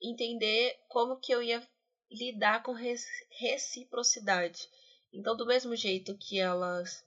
entender 0.00 0.80
como 0.88 1.18
que 1.18 1.32
eu 1.32 1.42
ia 1.42 1.68
lidar 2.08 2.62
com 2.62 2.72
reciprocidade. 2.72 4.70
Então, 5.12 5.36
do 5.36 5.44
mesmo 5.44 5.74
jeito 5.74 6.16
que 6.16 6.38
elas 6.38 7.04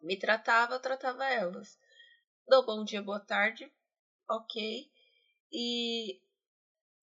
me 0.00 0.16
tratavam, 0.16 0.76
eu 0.76 0.82
tratava 0.82 1.26
elas. 1.26 1.76
Dou 2.46 2.64
bom 2.64 2.84
dia, 2.84 3.02
boa 3.02 3.20
tarde, 3.20 3.70
ok. 4.28 4.88
E 5.52 6.22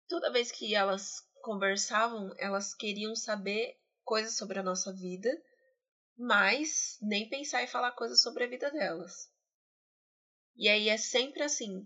toda 0.07 0.31
vez 0.31 0.51
que 0.51 0.75
elas 0.75 1.27
conversavam, 1.41 2.33
elas 2.37 2.75
queriam 2.75 3.15
saber 3.15 3.79
coisas 4.03 4.37
sobre 4.37 4.59
a 4.59 4.63
nossa 4.63 4.93
vida, 4.93 5.29
mas 6.15 6.99
nem 7.01 7.27
pensar 7.27 7.63
em 7.63 7.67
falar 7.67 7.91
coisas 7.93 8.21
sobre 8.21 8.43
a 8.43 8.47
vida 8.47 8.69
delas. 8.71 9.34
E 10.55 10.69
aí 10.69 10.89
é 10.89 10.97
sempre 10.97 11.43
assim. 11.43 11.85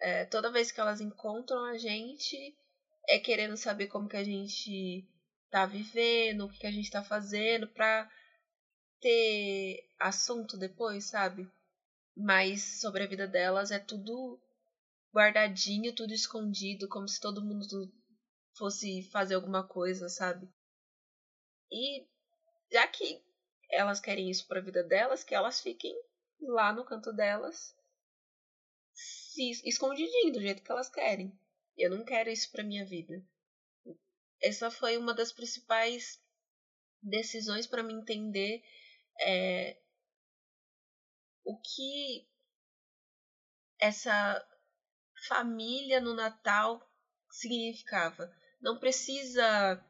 É, 0.00 0.24
toda 0.26 0.50
vez 0.50 0.70
que 0.70 0.80
elas 0.80 1.00
encontram 1.00 1.64
a 1.64 1.76
gente, 1.78 2.56
é 3.08 3.18
querendo 3.18 3.56
saber 3.56 3.88
como 3.88 4.08
que 4.08 4.16
a 4.16 4.24
gente 4.24 5.06
tá 5.50 5.66
vivendo, 5.66 6.44
o 6.44 6.48
que, 6.50 6.58
que 6.58 6.66
a 6.66 6.70
gente 6.70 6.90
tá 6.90 7.02
fazendo, 7.02 7.68
pra 7.68 8.10
ter 9.00 9.88
assunto 9.98 10.56
depois, 10.56 11.04
sabe? 11.04 11.48
Mas 12.16 12.80
sobre 12.80 13.02
a 13.02 13.06
vida 13.06 13.26
delas 13.26 13.70
é 13.70 13.78
tudo 13.78 14.40
guardadinho, 15.12 15.94
tudo 15.94 16.12
escondido, 16.12 16.88
como 16.88 17.08
se 17.08 17.20
todo 17.20 17.44
mundo 17.44 17.92
fosse 18.56 19.02
fazer 19.10 19.34
alguma 19.34 19.66
coisa, 19.66 20.08
sabe? 20.08 20.48
E 21.70 22.06
já 22.70 22.86
que 22.86 23.22
elas 23.70 24.00
querem 24.00 24.30
isso 24.30 24.46
para 24.46 24.60
a 24.60 24.62
vida 24.62 24.82
delas, 24.82 25.24
que 25.24 25.34
elas 25.34 25.60
fiquem 25.60 25.94
lá 26.40 26.72
no 26.72 26.84
canto 26.84 27.12
delas, 27.12 27.74
escondidinho 29.64 30.32
do 30.32 30.40
jeito 30.40 30.62
que 30.62 30.70
elas 30.70 30.88
querem. 30.88 31.36
Eu 31.76 31.90
não 31.90 32.04
quero 32.04 32.30
isso 32.30 32.50
para 32.50 32.62
minha 32.62 32.84
vida. 32.84 33.22
Essa 34.40 34.70
foi 34.70 34.96
uma 34.96 35.14
das 35.14 35.32
principais 35.32 36.20
decisões 37.02 37.66
para 37.66 37.82
me 37.82 37.92
entender 37.92 38.62
é, 39.20 39.76
o 41.44 41.58
que 41.60 42.26
essa 43.78 44.46
família 45.28 46.00
no 46.00 46.14
Natal 46.14 46.80
significava. 47.30 48.32
Não 48.60 48.78
precisa 48.78 49.84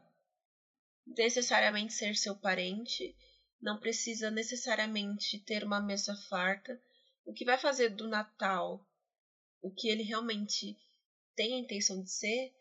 necessariamente 1.06 1.92
ser 1.92 2.16
seu 2.16 2.36
parente, 2.36 3.16
não 3.60 3.78
precisa 3.78 4.30
necessariamente 4.30 5.38
ter 5.40 5.64
uma 5.64 5.80
mesa 5.80 6.16
farta. 6.28 6.80
O 7.24 7.32
que 7.32 7.44
vai 7.44 7.58
fazer 7.58 7.90
do 7.90 8.08
Natal 8.08 8.84
o 9.64 9.70
que 9.70 9.88
ele 9.88 10.02
realmente 10.02 10.76
tem 11.34 11.54
a 11.54 11.58
intenção 11.58 12.02
de 12.02 12.10
ser 12.10 12.54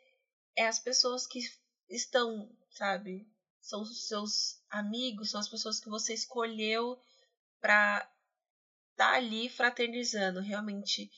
é 0.56 0.66
as 0.66 0.80
pessoas 0.80 1.28
que 1.28 1.40
estão, 1.90 2.50
sabe? 2.72 3.28
São 3.60 3.82
os 3.82 4.08
seus 4.08 4.64
amigos, 4.70 5.32
são 5.32 5.40
as 5.42 5.50
pessoas 5.50 5.82
que 5.82 5.90
você 5.90 6.14
escolheu 6.14 6.98
para 7.60 8.10
estar 8.92 9.12
tá 9.12 9.16
ali 9.16 9.50
fraternizando, 9.50 10.40
realmente 10.40 11.12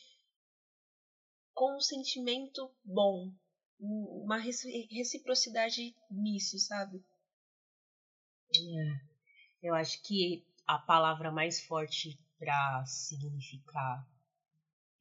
com 1.53 1.77
um 1.77 1.81
sentimento 1.81 2.69
bom, 2.83 3.31
uma 3.79 4.37
reciprocidade 4.37 5.95
nisso, 6.09 6.57
sabe? 6.57 7.05
É. 8.55 9.01
Eu 9.61 9.75
acho 9.75 10.01
que 10.01 10.43
a 10.65 10.79
palavra 10.79 11.31
mais 11.31 11.61
forte 11.61 12.19
para 12.39 12.83
significar 12.87 14.05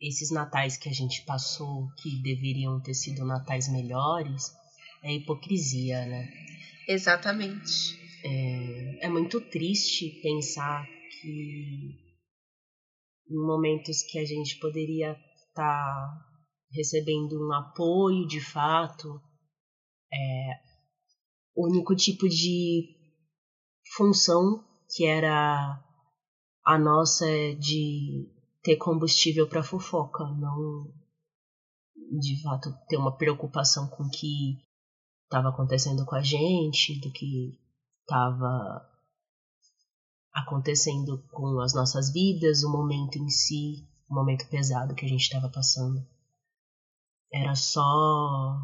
esses 0.07 0.31
natais 0.31 0.77
que 0.77 0.89
a 0.89 0.93
gente 0.93 1.25
passou, 1.25 1.89
que 2.03 2.23
deveriam 2.23 2.81
ter 2.81 2.95
sido 2.95 3.25
natais 3.25 3.69
melhores, 3.71 4.53
é 5.03 5.13
hipocrisia, 5.15 6.05
né? 6.07 6.29
Exatamente. 6.87 7.99
É, 8.25 9.07
é 9.07 9.09
muito 9.09 9.41
triste 9.41 10.21
pensar 10.23 10.87
que 11.21 12.05
em 13.31 13.47
momentos 13.47 14.03
que 14.03 14.19
a 14.19 14.25
gente 14.25 14.59
poderia 14.59 15.13
estar 15.49 15.55
tá 15.55 16.25
recebendo 16.71 17.47
um 17.47 17.53
apoio 17.53 18.27
de 18.27 18.41
fato, 18.41 19.21
é, 20.13 20.61
o 21.55 21.69
único 21.69 21.95
tipo 21.95 22.29
de 22.29 22.95
função 23.97 24.65
que 24.95 25.07
era 25.07 25.83
a 26.65 26.79
nossa 26.79 27.29
é 27.29 27.55
de 27.55 28.34
ter 28.65 28.77
combustível 28.77 29.47
para 29.47 29.63
fofoca, 29.63 30.25
não 30.25 30.91
de 32.19 32.43
fato 32.43 32.73
ter 32.89 32.97
uma 32.97 33.17
preocupação 33.17 33.89
com 33.89 34.05
o 34.05 34.11
que 34.11 34.59
estava 35.25 35.51
acontecendo 35.51 36.05
com 36.07 36.15
a 36.15 36.23
gente, 36.23 36.99
do 37.01 37.13
que 37.13 37.61
estava 38.01 38.91
acontecendo 40.33 41.23
com 41.31 41.61
as 41.61 41.75
nossas 41.75 42.13
vidas, 42.13 42.65
o 42.65 42.73
momento 42.73 43.19
em 43.19 43.29
si, 43.29 43.87
o 44.09 44.15
momento 44.15 44.49
pesado 44.49 44.95
que 44.95 45.05
a 45.05 45.09
gente 45.09 45.23
estava 45.23 45.51
passando. 45.51 46.05
Era 47.33 47.55
só 47.55 48.57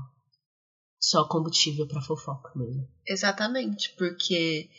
só 0.99 1.27
combustível 1.29 1.87
para 1.87 2.01
fofoca 2.01 2.53
mesmo. 2.57 2.89
Exatamente, 3.07 3.95
porque 3.97 4.71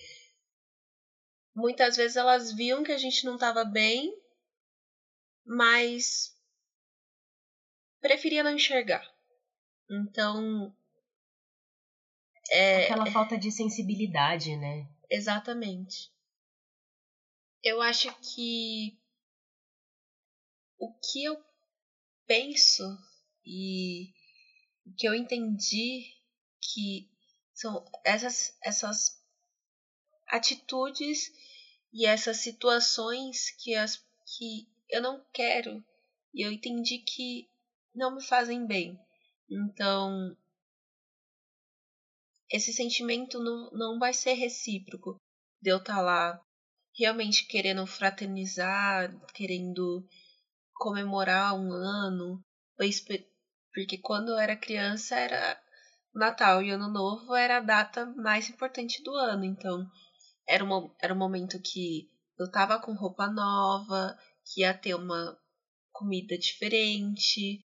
muitas 1.56 1.96
vezes 1.96 2.18
elas 2.18 2.52
viam 2.54 2.84
que 2.84 2.92
a 2.92 2.98
gente 2.98 3.26
não 3.26 3.36
estava 3.36 3.64
bem 3.64 4.21
mas 5.46 6.36
preferia 8.00 8.44
não 8.44 8.56
enxergar. 8.56 9.06
Então. 9.90 10.76
É... 12.50 12.86
Aquela 12.86 13.12
falta 13.12 13.38
de 13.38 13.52
sensibilidade, 13.52 14.56
né? 14.56 14.88
Exatamente. 15.10 16.12
Eu 17.64 17.82
acho 17.82 18.12
que 18.20 18.98
o 20.80 20.92
que 20.94 21.24
eu 21.24 21.38
penso 22.26 22.84
e 23.46 24.12
o 24.86 24.94
que 24.96 25.08
eu 25.08 25.14
entendi 25.14 26.06
que 26.60 27.12
são 27.54 27.86
essas, 28.04 28.58
essas 28.64 29.22
atitudes 30.28 31.32
e 31.94 32.06
essas 32.06 32.38
situações 32.38 33.52
que, 33.52 33.76
as, 33.76 33.98
que 34.26 34.71
eu 34.92 35.02
não 35.02 35.26
quero. 35.34 35.84
E 36.34 36.46
eu 36.46 36.52
entendi 36.52 37.00
que 37.00 37.50
não 37.96 38.16
me 38.16 38.24
fazem 38.24 38.66
bem. 38.66 39.00
Então, 39.50 40.36
esse 42.50 42.74
sentimento 42.74 43.40
não, 43.40 43.72
não 43.72 44.00
vai 44.00 44.14
ser 44.14 44.34
recíproco 44.34 45.16
de 45.62 45.72
eu 45.72 45.78
estar 45.78 45.96
tá 45.96 46.02
lá 46.02 46.42
realmente 46.98 47.48
querendo 47.48 47.86
fraternizar, 47.88 49.14
querendo 49.34 50.06
comemorar 50.74 51.56
um 51.56 51.72
ano, 51.72 52.44
porque 53.74 53.98
quando 53.98 54.30
eu 54.30 54.38
era 54.38 54.56
criança 54.56 55.16
era 55.16 55.62
Natal 56.14 56.62
e 56.62 56.72
Ano 56.72 56.90
Novo 56.90 57.36
era 57.36 57.58
a 57.58 57.62
data 57.62 58.06
mais 58.18 58.50
importante 58.50 59.02
do 59.04 59.14
ano, 59.14 59.46
então 59.46 59.90
era, 60.48 60.64
uma, 60.64 60.94
era 61.00 61.14
um 61.14 61.18
momento 61.18 61.62
que 61.62 62.10
eu 62.38 62.52
tava 62.52 62.80
com 62.80 62.94
roupa 62.94 63.28
nova, 63.28 64.18
que 64.54 64.62
ia 64.62 64.74
ter 64.74 64.96
uma 64.96 65.40
comida 65.92 66.38
diferente. 66.38 67.66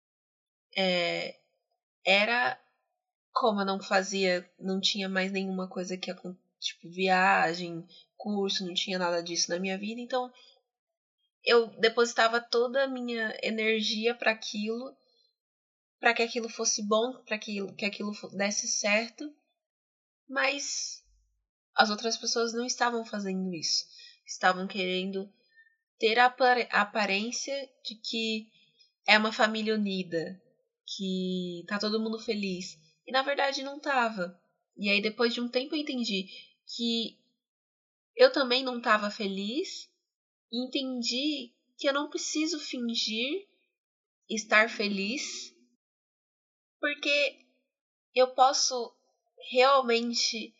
É, 0.77 1.39
era 2.05 2.61
como 3.33 3.61
eu 3.61 3.67
não 3.67 3.81
fazia, 3.81 4.49
não 4.59 4.81
tinha 4.81 5.09
mais 5.09 5.31
nenhuma 5.31 5.69
coisa 5.69 5.97
que 5.97 6.13
tipo 6.59 6.91
viagem, 6.91 7.87
curso, 8.17 8.67
não 8.67 8.75
tinha 8.75 8.99
nada 8.99 9.23
disso 9.23 9.51
na 9.51 9.61
minha 9.61 9.79
vida, 9.79 10.01
então 10.01 10.33
eu 11.45 11.69
depositava 11.79 12.41
toda 12.41 12.85
a 12.85 12.89
minha 12.89 13.37
energia 13.43 14.15
para 14.15 14.33
aquilo, 14.33 14.97
para 16.01 16.13
que 16.13 16.23
aquilo 16.23 16.49
fosse 16.49 16.83
bom, 16.87 17.23
para 17.25 17.39
que, 17.39 17.65
que 17.75 17.85
aquilo 17.85 18.13
desse 18.33 18.67
certo, 18.67 19.33
mas 20.29 21.05
as 21.75 21.91
outras 21.91 22.17
pessoas 22.17 22.53
não 22.53 22.67
estavam 22.67 23.05
fazendo 23.05 23.55
isso. 23.55 23.87
Estavam 24.27 24.67
querendo 24.67 25.33
ter 25.99 26.19
a 26.19 26.27
aparência 26.27 27.71
de 27.85 27.95
que 27.97 28.47
é 29.07 29.19
uma 29.19 29.33
família 29.33 29.75
unida, 29.75 30.41
que 30.87 31.65
tá 31.67 31.79
todo 31.79 32.01
mundo 32.01 32.19
feliz. 32.19 32.79
E 33.07 33.13
na 33.13 33.23
verdade 33.23 33.63
não 33.63 33.81
tava. 33.81 34.41
E 34.77 34.89
aí 34.89 35.03
depois 35.03 35.35
de 35.35 35.41
um 35.41 35.49
tempo 35.49 35.75
eu 35.75 35.81
entendi 35.81 36.29
que 36.67 37.19
eu 38.15 38.33
também 38.33 38.63
não 38.63 38.81
tava 38.81 39.11
feliz 39.11 39.91
e 40.53 40.65
entendi 40.65 41.53
que 41.77 41.89
eu 41.89 41.93
não 41.93 42.09
preciso 42.09 42.59
fingir 42.59 43.47
estar 44.29 44.69
feliz 44.69 45.55
porque 46.81 47.47
eu 48.15 48.29
posso 48.35 48.95
realmente 49.51 50.55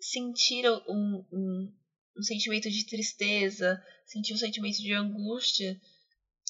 sentir 0.00 0.68
um, 0.88 1.24
um, 1.32 1.72
um 2.16 2.22
sentimento 2.22 2.70
de 2.70 2.86
tristeza, 2.86 3.82
sentir 4.06 4.34
um 4.34 4.38
sentimento 4.38 4.78
de 4.78 4.92
angústia, 4.92 5.80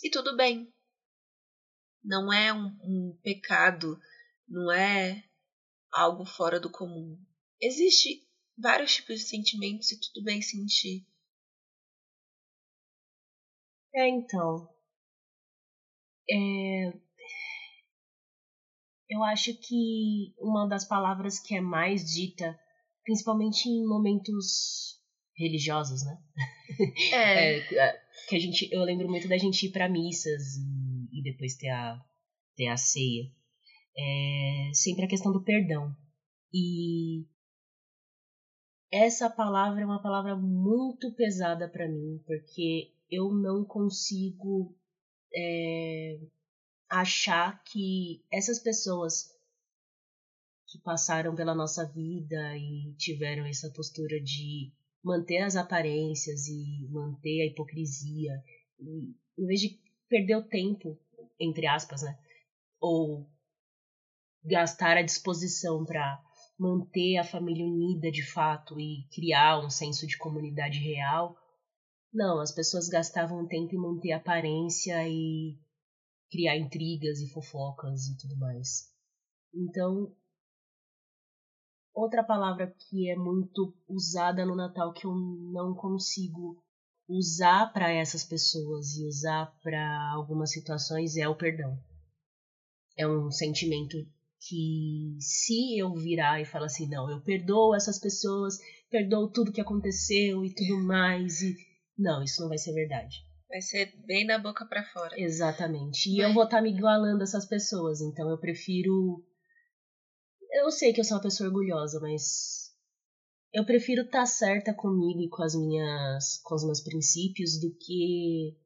e 0.03 0.11
tudo 0.11 0.37
bem. 0.37 0.72
Não 2.03 2.33
é 2.33 2.53
um, 2.53 2.66
um 2.83 3.18
pecado, 3.22 4.01
não 4.48 4.72
é 4.72 5.25
algo 5.92 6.25
fora 6.25 6.59
do 6.59 6.70
comum. 6.70 7.16
Existe 7.61 8.27
vários 8.59 8.96
tipos 8.96 9.20
de 9.20 9.27
sentimentos 9.27 9.92
e 9.92 10.01
tudo 10.01 10.25
bem 10.25 10.42
sentir. 10.42 11.07
É, 13.94 14.09
então. 14.09 14.68
É... 16.29 16.92
Eu 19.09 19.22
acho 19.22 19.55
que 19.55 20.35
uma 20.38 20.66
das 20.66 20.87
palavras 20.87 21.38
que 21.38 21.55
é 21.55 21.61
mais 21.61 22.11
dita, 22.11 22.59
principalmente 23.05 23.68
em 23.68 23.87
momentos 23.87 25.02
religiosos, 25.37 26.05
né? 26.05 26.18
É. 27.12 27.59
é. 27.59 28.03
que 28.29 28.37
a 28.37 28.38
gente, 28.38 28.68
eu 28.73 28.83
lembro 28.83 29.09
muito 29.09 29.29
da 29.29 29.37
gente 29.37 29.66
ir 29.66 29.73
para 29.73 29.88
missas 29.88 30.57
e, 30.57 31.18
e, 31.18 31.23
depois 31.23 31.55
ter 31.55 31.68
a, 31.68 32.03
ter 32.57 32.68
a 32.68 32.77
ceia. 32.77 33.31
É 33.97 34.71
sempre 34.73 35.05
a 35.05 35.09
questão 35.09 35.33
do 35.33 35.45
perdão. 35.45 35.95
E 36.53 37.27
essa 38.90 39.29
palavra 39.29 39.83
é 39.83 39.87
uma 39.87 40.03
palavra 40.03 40.37
muito 40.37 41.12
pesada 41.14 41.68
para 41.68 41.88
mim, 41.88 42.23
porque 42.27 42.92
eu 43.11 43.33
não 43.33 43.64
consigo 43.64 44.75
é, 45.35 46.18
achar 46.88 47.62
que 47.64 48.25
essas 48.31 48.59
pessoas 48.59 49.31
que 50.66 50.79
passaram 50.79 51.35
pela 51.35 51.55
nossa 51.55 51.87
vida 51.87 52.57
e 52.57 52.95
tiveram 52.97 53.45
essa 53.45 53.71
postura 53.71 54.18
de 54.21 54.73
manter 55.03 55.38
as 55.38 55.57
aparências 55.57 56.47
e 56.47 56.87
manter 56.91 57.43
a 57.43 57.47
hipocrisia, 57.47 58.33
e, 58.79 59.15
em 59.38 59.47
vez 59.47 59.61
de 59.61 59.81
perder 60.09 60.37
o 60.37 60.49
tempo, 60.49 60.99
entre 61.38 61.67
aspas, 61.67 62.03
né? 62.03 62.19
Ou 62.81 63.27
gastar 64.45 64.97
a 64.97 65.03
disposição 65.03 65.85
para 65.85 66.23
manter 66.59 67.17
a 67.17 67.25
família 67.25 67.65
unida 67.65 68.11
de 68.11 68.23
fato 68.23 68.79
e 68.79 69.07
criar 69.12 69.65
um 69.65 69.71
senso 69.71 70.07
de 70.07 70.19
comunidade 70.19 70.79
real. 70.79 71.37
Não, 72.12 72.41
as 72.41 72.53
pessoas 72.53 72.88
gastavam 72.88 73.47
tempo 73.47 73.75
em 73.75 73.79
manter 73.79 74.12
a 74.12 74.19
aparência 74.19 75.09
e 75.09 75.59
criar 76.31 76.57
intrigas 76.57 77.21
e 77.21 77.29
fofocas 77.29 78.07
e 78.07 78.17
tudo 78.17 78.37
mais. 78.38 78.91
Então, 79.55 80.15
outra 81.94 82.22
palavra 82.22 82.74
que 82.78 83.11
é 83.11 83.16
muito 83.16 83.74
usada 83.88 84.44
no 84.44 84.57
Natal 84.57 84.92
que 84.92 85.07
eu 85.07 85.14
não 85.14 85.74
consigo 85.74 86.62
usar 87.09 87.72
para 87.72 87.90
essas 87.90 88.24
pessoas 88.24 88.96
e 88.96 89.07
usar 89.07 89.52
para 89.62 90.12
algumas 90.12 90.50
situações 90.50 91.16
é 91.16 91.28
o 91.28 91.37
perdão. 91.37 91.78
É 92.96 93.07
um 93.07 93.31
sentimento 93.31 93.96
que 94.48 95.16
se 95.20 95.78
eu 95.78 95.94
virar 95.94 96.40
e 96.40 96.44
falar 96.44 96.66
assim, 96.66 96.88
não, 96.88 97.11
eu 97.11 97.20
perdoo 97.20 97.74
essas 97.74 97.98
pessoas, 97.98 98.59
perdoo 98.90 99.31
tudo 99.31 99.52
que 99.52 99.61
aconteceu 99.61 100.44
e 100.44 100.55
tudo 100.55 100.83
mais 100.83 101.40
e 101.42 101.55
não, 101.98 102.22
isso 102.22 102.40
não 102.40 102.48
vai 102.48 102.59
ser 102.59 102.72
verdade. 102.72 103.16
Vai 103.48 103.61
ser 103.61 103.92
bem 104.07 104.26
da 104.26 104.38
boca 104.38 104.64
para 104.64 104.83
fora. 104.83 105.20
Exatamente. 105.20 106.09
E 106.09 106.18
eu 106.18 106.33
vou 106.33 106.44
estar 106.44 106.57
tá 106.57 106.62
me 106.62 106.74
igualando 106.74 107.20
a 107.20 107.24
essas 107.24 107.46
pessoas, 107.46 108.00
então 108.00 108.28
eu 108.31 108.38
prefiro 108.38 109.22
eu 110.53 110.71
sei 110.71 110.93
que 110.93 111.01
eu 111.01 111.05
sou 111.05 111.17
uma 111.17 111.23
pessoa 111.23 111.49
orgulhosa, 111.49 112.01
mas 112.01 112.73
eu 113.53 113.65
prefiro 113.65 114.03
estar 114.03 114.21
tá 114.21 114.27
certa 114.27 114.75
comigo 114.75 115.21
e 115.21 115.29
com 115.29 115.43
as 115.43 115.55
minhas 115.55 116.38
com 116.43 116.55
os 116.55 116.65
meus 116.65 116.81
princípios 116.81 117.61
do 117.61 117.75
que 117.77 118.57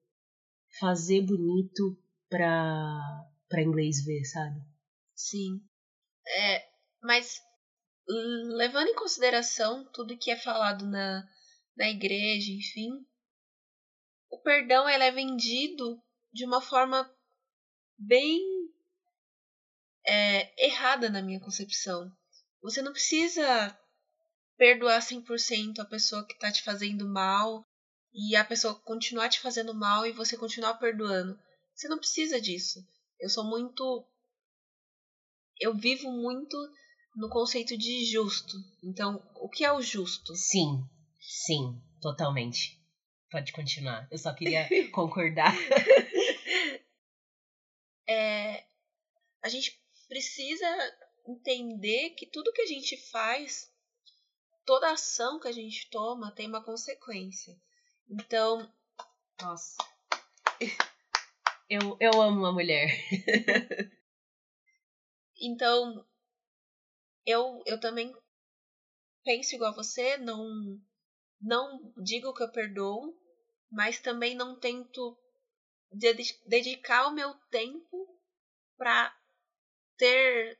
fazer 0.79 1.23
bonito 1.23 1.99
pra 2.29 3.25
para 3.49 3.63
inglês 3.63 4.05
ver, 4.05 4.25
sabe? 4.25 4.61
Sim. 5.15 5.61
É, 6.27 6.69
mas 7.01 7.41
levando 8.09 8.89
em 8.89 8.95
consideração 8.95 9.85
tudo 9.93 10.19
que 10.19 10.31
é 10.31 10.37
falado 10.37 10.87
na, 10.87 11.29
na 11.77 11.89
igreja, 11.89 12.53
enfim, 12.53 12.91
o 14.31 14.39
perdão 14.41 14.89
ele 14.89 15.05
é 15.05 15.11
vendido 15.11 16.01
de 16.33 16.45
uma 16.45 16.61
forma 16.61 17.11
bem 17.99 18.56
é, 20.07 20.67
errada 20.67 21.11
na 21.11 21.23
minha 21.23 21.41
concepção. 21.41 22.11
Você 22.63 22.81
não 22.81 22.93
precisa 22.93 23.79
perdoar 24.57 25.01
100% 25.01 25.79
a 25.81 25.85
pessoa 25.85 26.27
que 26.27 26.35
está 26.35 26.51
te 26.51 26.63
fazendo 26.63 27.07
mal 27.07 27.65
e 28.13 28.35
a 28.35 28.45
pessoa 28.45 28.75
continuar 28.75 29.29
te 29.29 29.41
fazendo 29.41 29.75
mal 29.75 30.07
e 30.07 30.13
você 30.13 30.37
continuar 30.37 30.75
perdoando. 30.75 31.39
Você 31.75 31.89
não 31.89 31.99
precisa 31.99 32.41
disso. 32.41 32.81
Eu 33.21 33.29
sou 33.29 33.45
muito 33.45 34.07
eu 35.59 35.75
vivo 35.75 36.11
muito 36.11 36.57
no 37.15 37.29
conceito 37.31 37.77
de 37.77 38.05
justo. 38.05 38.57
Então, 38.83 39.23
o 39.37 39.49
que 39.49 39.65
é 39.65 39.73
o 39.73 39.81
justo? 39.81 40.35
Sim, 40.35 40.85
sim, 41.19 41.81
totalmente. 42.01 42.79
Pode 43.31 43.53
continuar. 43.53 44.07
Eu 44.11 44.19
só 44.19 44.33
queria 44.35 44.69
concordar. 44.93 45.53
É, 48.09 48.65
a 49.43 49.49
gente 49.49 49.77
precisa 50.09 50.67
entender 51.27 52.11
que 52.11 52.27
tudo 52.27 52.53
que 52.53 52.63
a 52.63 52.67
gente 52.67 52.97
faz, 53.11 53.73
toda 54.65 54.93
ação 54.93 55.41
que 55.41 55.49
a 55.49 55.53
gente 55.53 55.89
toma 55.91 56.35
tem 56.35 56.47
uma 56.47 56.65
consequência. 56.65 57.57
Então, 58.09 58.73
nossa. 59.41 59.77
Eu, 61.69 61.97
eu 61.99 62.23
amo 62.23 62.39
uma 62.39 62.53
mulher. 62.53 62.89
Então, 65.39 66.07
eu, 67.27 67.63
eu 67.67 67.79
também 67.79 68.15
penso 69.23 69.55
igual 69.55 69.73
a 69.73 69.75
você, 69.75 70.17
não, 70.17 70.81
não 71.41 71.93
digo 72.03 72.33
que 72.33 72.43
eu 72.43 72.51
perdoo, 72.51 73.15
mas 73.71 74.01
também 74.01 74.35
não 74.35 74.59
tento 74.59 75.19
dedicar 76.47 77.09
o 77.09 77.15
meu 77.15 77.35
tempo 77.51 78.19
para 78.77 79.16
ter 79.97 80.59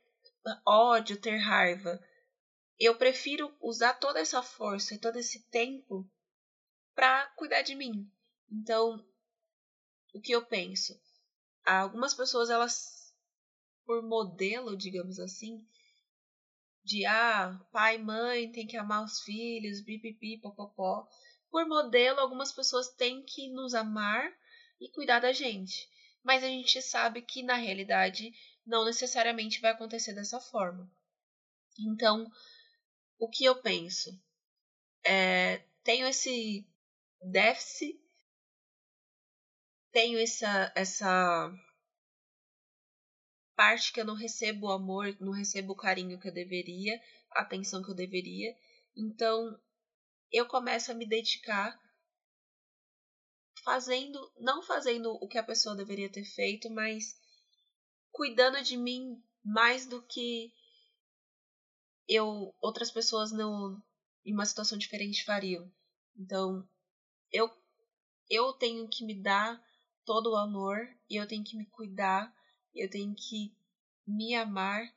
ódio, 0.65 1.19
ter 1.19 1.37
raiva. 1.37 2.01
Eu 2.79 2.95
prefiro 2.95 3.55
usar 3.61 3.93
toda 3.93 4.19
essa 4.19 4.41
força 4.43 4.93
e 4.93 4.99
todo 4.99 5.17
esse 5.17 5.43
tempo 5.49 6.09
para 6.93 7.27
cuidar 7.35 7.61
de 7.61 7.75
mim. 7.75 8.09
Então, 8.51 9.03
o 10.13 10.21
que 10.21 10.31
eu 10.31 10.45
penso? 10.45 10.99
Algumas 11.65 12.13
pessoas 12.13 12.49
elas 12.49 13.13
por 13.85 14.03
modelo, 14.03 14.75
digamos 14.77 15.19
assim, 15.19 15.65
de 16.83 17.05
ah, 17.05 17.59
pai, 17.71 17.97
mãe 17.97 18.51
tem 18.51 18.65
que 18.65 18.77
amar 18.77 19.03
os 19.03 19.21
filhos, 19.21 19.81
pipipi, 19.81 20.39
popopó. 20.39 21.07
Por 21.49 21.67
modelo, 21.67 22.19
algumas 22.19 22.51
pessoas 22.51 22.89
têm 22.89 23.23
que 23.23 23.49
nos 23.49 23.73
amar 23.73 24.31
e 24.79 24.89
cuidar 24.89 25.19
da 25.19 25.33
gente. 25.33 25.89
Mas 26.23 26.43
a 26.43 26.47
gente 26.47 26.81
sabe 26.81 27.21
que 27.21 27.43
na 27.43 27.55
realidade 27.55 28.33
não 28.67 28.85
necessariamente 28.85 29.61
vai 29.61 29.71
acontecer 29.71 30.13
dessa 30.13 30.39
forma. 30.39 30.91
Então, 31.79 32.29
o 33.17 33.29
que 33.29 33.45
eu 33.45 33.61
penso? 33.61 34.11
É, 35.05 35.63
tenho 35.83 36.05
esse 36.05 36.67
déficit, 37.21 37.99
tenho 39.91 40.19
essa, 40.19 40.71
essa 40.75 41.51
parte 43.55 43.93
que 43.93 44.01
eu 44.01 44.05
não 44.05 44.15
recebo 44.15 44.67
o 44.67 44.71
amor, 44.71 45.15
não 45.19 45.31
recebo 45.31 45.73
o 45.73 45.77
carinho 45.77 46.19
que 46.19 46.27
eu 46.27 46.33
deveria, 46.33 47.01
a 47.31 47.41
atenção 47.41 47.81
que 47.81 47.89
eu 47.89 47.95
deveria. 47.95 48.53
Então, 48.95 49.59
eu 50.31 50.45
começo 50.45 50.91
a 50.91 50.95
me 50.95 51.07
dedicar 51.07 51.79
fazendo, 53.63 54.31
não 54.39 54.61
fazendo 54.61 55.13
o 55.13 55.27
que 55.27 55.37
a 55.37 55.43
pessoa 55.43 55.75
deveria 55.75 56.11
ter 56.11 56.25
feito, 56.25 56.69
mas 56.69 57.15
cuidando 58.17 58.61
de 58.61 58.75
mim 58.75 59.23
mais 59.43 59.85
do 59.85 60.01
que 60.01 60.51
eu 62.09 62.53
outras 62.59 62.91
pessoas 62.91 63.31
não 63.31 63.81
em 64.25 64.33
uma 64.33 64.45
situação 64.45 64.77
diferente 64.77 65.23
fariam. 65.23 65.71
Então, 66.17 66.67
eu 67.31 67.49
eu 68.29 68.51
tenho 68.53 68.87
que 68.89 69.05
me 69.05 69.13
dar 69.13 69.63
todo 70.03 70.31
o 70.31 70.35
amor 70.35 70.77
e 71.09 71.15
eu 71.15 71.25
tenho 71.25 71.43
que 71.43 71.55
me 71.55 71.65
cuidar 71.67 72.35
eu 72.77 72.89
tenho 72.89 73.13
que 73.15 73.51
me 74.05 74.35
amar, 74.35 74.87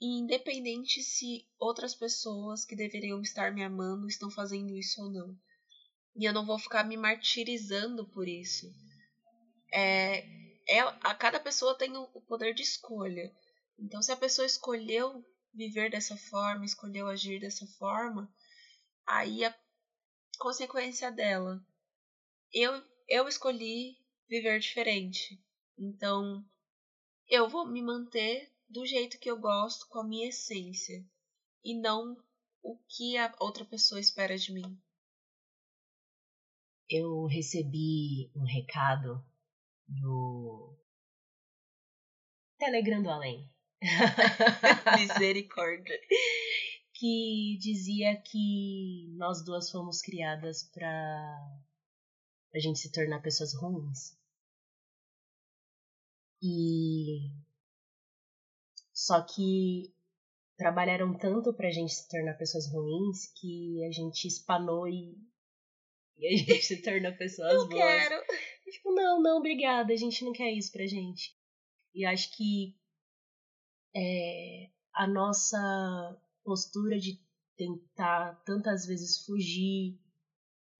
independente 0.00 1.02
se 1.02 1.46
outras 1.58 1.94
pessoas 1.94 2.64
que 2.64 2.74
deveriam 2.74 3.20
estar 3.20 3.52
me 3.52 3.62
amando 3.62 4.08
estão 4.08 4.30
fazendo 4.30 4.74
isso 4.76 5.02
ou 5.02 5.10
não. 5.10 5.38
E 6.16 6.24
eu 6.24 6.32
não 6.32 6.44
vou 6.44 6.58
ficar 6.58 6.84
me 6.84 6.96
martirizando 6.96 8.06
por 8.06 8.26
isso. 8.26 8.72
É, 9.72 10.26
é, 10.66 10.80
a 10.80 11.14
cada 11.14 11.40
pessoa 11.40 11.76
tem 11.76 11.96
o 11.96 12.06
poder 12.22 12.54
de 12.54 12.62
escolha. 12.62 13.34
Então, 13.78 14.02
se 14.02 14.12
a 14.12 14.16
pessoa 14.16 14.46
escolheu 14.46 15.24
viver 15.52 15.90
dessa 15.90 16.16
forma, 16.16 16.64
escolheu 16.64 17.08
agir 17.08 17.40
dessa 17.40 17.66
forma, 17.78 18.32
aí 19.06 19.44
a 19.44 19.54
consequência 20.38 21.10
dela. 21.10 21.64
Eu, 22.52 22.82
eu 23.08 23.28
escolhi 23.28 23.98
viver 24.28 24.58
diferente. 24.60 25.40
Então, 25.78 26.44
eu 27.28 27.48
vou 27.48 27.66
me 27.66 27.82
manter 27.82 28.52
do 28.68 28.86
jeito 28.86 29.18
que 29.18 29.30
eu 29.30 29.38
gosto, 29.38 29.86
com 29.88 30.00
a 30.00 30.04
minha 30.04 30.28
essência, 30.28 31.04
e 31.62 31.74
não 31.74 32.16
o 32.62 32.78
que 32.88 33.18
a 33.18 33.34
outra 33.38 33.64
pessoa 33.64 34.00
espera 34.00 34.36
de 34.36 34.52
mim. 34.52 34.80
Eu 36.88 37.26
recebi 37.26 38.30
um 38.34 38.44
recado 38.44 39.22
do 39.88 40.76
Telegram 42.58 43.02
do 43.02 43.10
Além. 43.10 43.50
Misericórdia. 44.98 45.98
que 46.94 47.58
dizia 47.60 48.14
que 48.22 49.12
nós 49.16 49.44
duas 49.44 49.70
fomos 49.70 50.00
criadas 50.00 50.70
para 50.72 51.58
a 52.54 52.58
gente 52.60 52.78
se 52.78 52.92
tornar 52.92 53.20
pessoas 53.20 53.52
ruins. 53.54 54.16
E 56.40 57.30
só 58.92 59.20
que 59.22 59.92
trabalharam 60.56 61.16
tanto 61.18 61.52
pra 61.54 61.70
gente 61.70 61.92
se 61.92 62.08
tornar 62.08 62.34
pessoas 62.34 62.70
ruins 62.72 63.32
que 63.40 63.84
a 63.84 63.90
gente 63.90 64.28
espanou 64.28 64.86
e, 64.86 65.16
e 66.18 66.26
a 66.26 66.36
gente 66.36 66.62
se 66.62 66.82
tornou 66.82 67.12
pessoas 67.16 67.54
não 67.54 67.68
boas. 67.68 67.82
Quero. 67.82 68.22
Tipo, 68.72 68.90
não, 68.94 69.20
não, 69.20 69.36
obrigada, 69.36 69.92
a 69.92 69.96
gente 69.96 70.24
não 70.24 70.32
quer 70.32 70.50
isso 70.50 70.72
pra 70.72 70.86
gente. 70.86 71.36
E 71.94 72.06
acho 72.06 72.34
que 72.34 72.74
é, 73.94 74.70
a 74.94 75.06
nossa 75.06 76.18
postura 76.42 76.98
de 76.98 77.20
tentar 77.54 78.42
tantas 78.46 78.86
vezes 78.86 79.26
fugir 79.26 80.00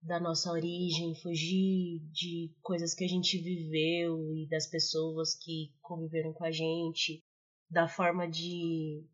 da 0.01 0.19
nossa 0.19 0.51
origem, 0.51 1.13
fugir 1.13 1.99
de 2.11 2.51
coisas 2.63 2.95
que 2.95 3.05
a 3.05 3.07
gente 3.07 3.37
viveu 3.37 4.35
e 4.35 4.47
das 4.49 4.65
pessoas 4.65 5.35
que 5.35 5.71
conviveram 5.79 6.33
com 6.33 6.43
a 6.43 6.51
gente, 6.51 7.23
da 7.69 7.87
forma 7.87 8.27
de, 8.27 9.07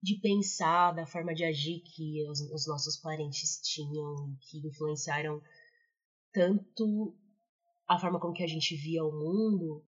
de 0.00 0.20
pensar, 0.20 0.92
da 0.92 1.04
forma 1.04 1.34
de 1.34 1.44
agir 1.44 1.80
que 1.80 2.24
os, 2.28 2.40
os 2.52 2.66
nossos 2.68 2.96
parentes 2.96 3.60
tinham, 3.60 4.36
que 4.40 4.64
influenciaram 4.66 5.42
tanto 6.32 7.14
a 7.86 7.98
forma 7.98 8.20
como 8.20 8.34
que 8.34 8.42
a 8.42 8.46
gente 8.46 8.74
via 8.74 9.04
o 9.04 9.12
mundo, 9.12 9.84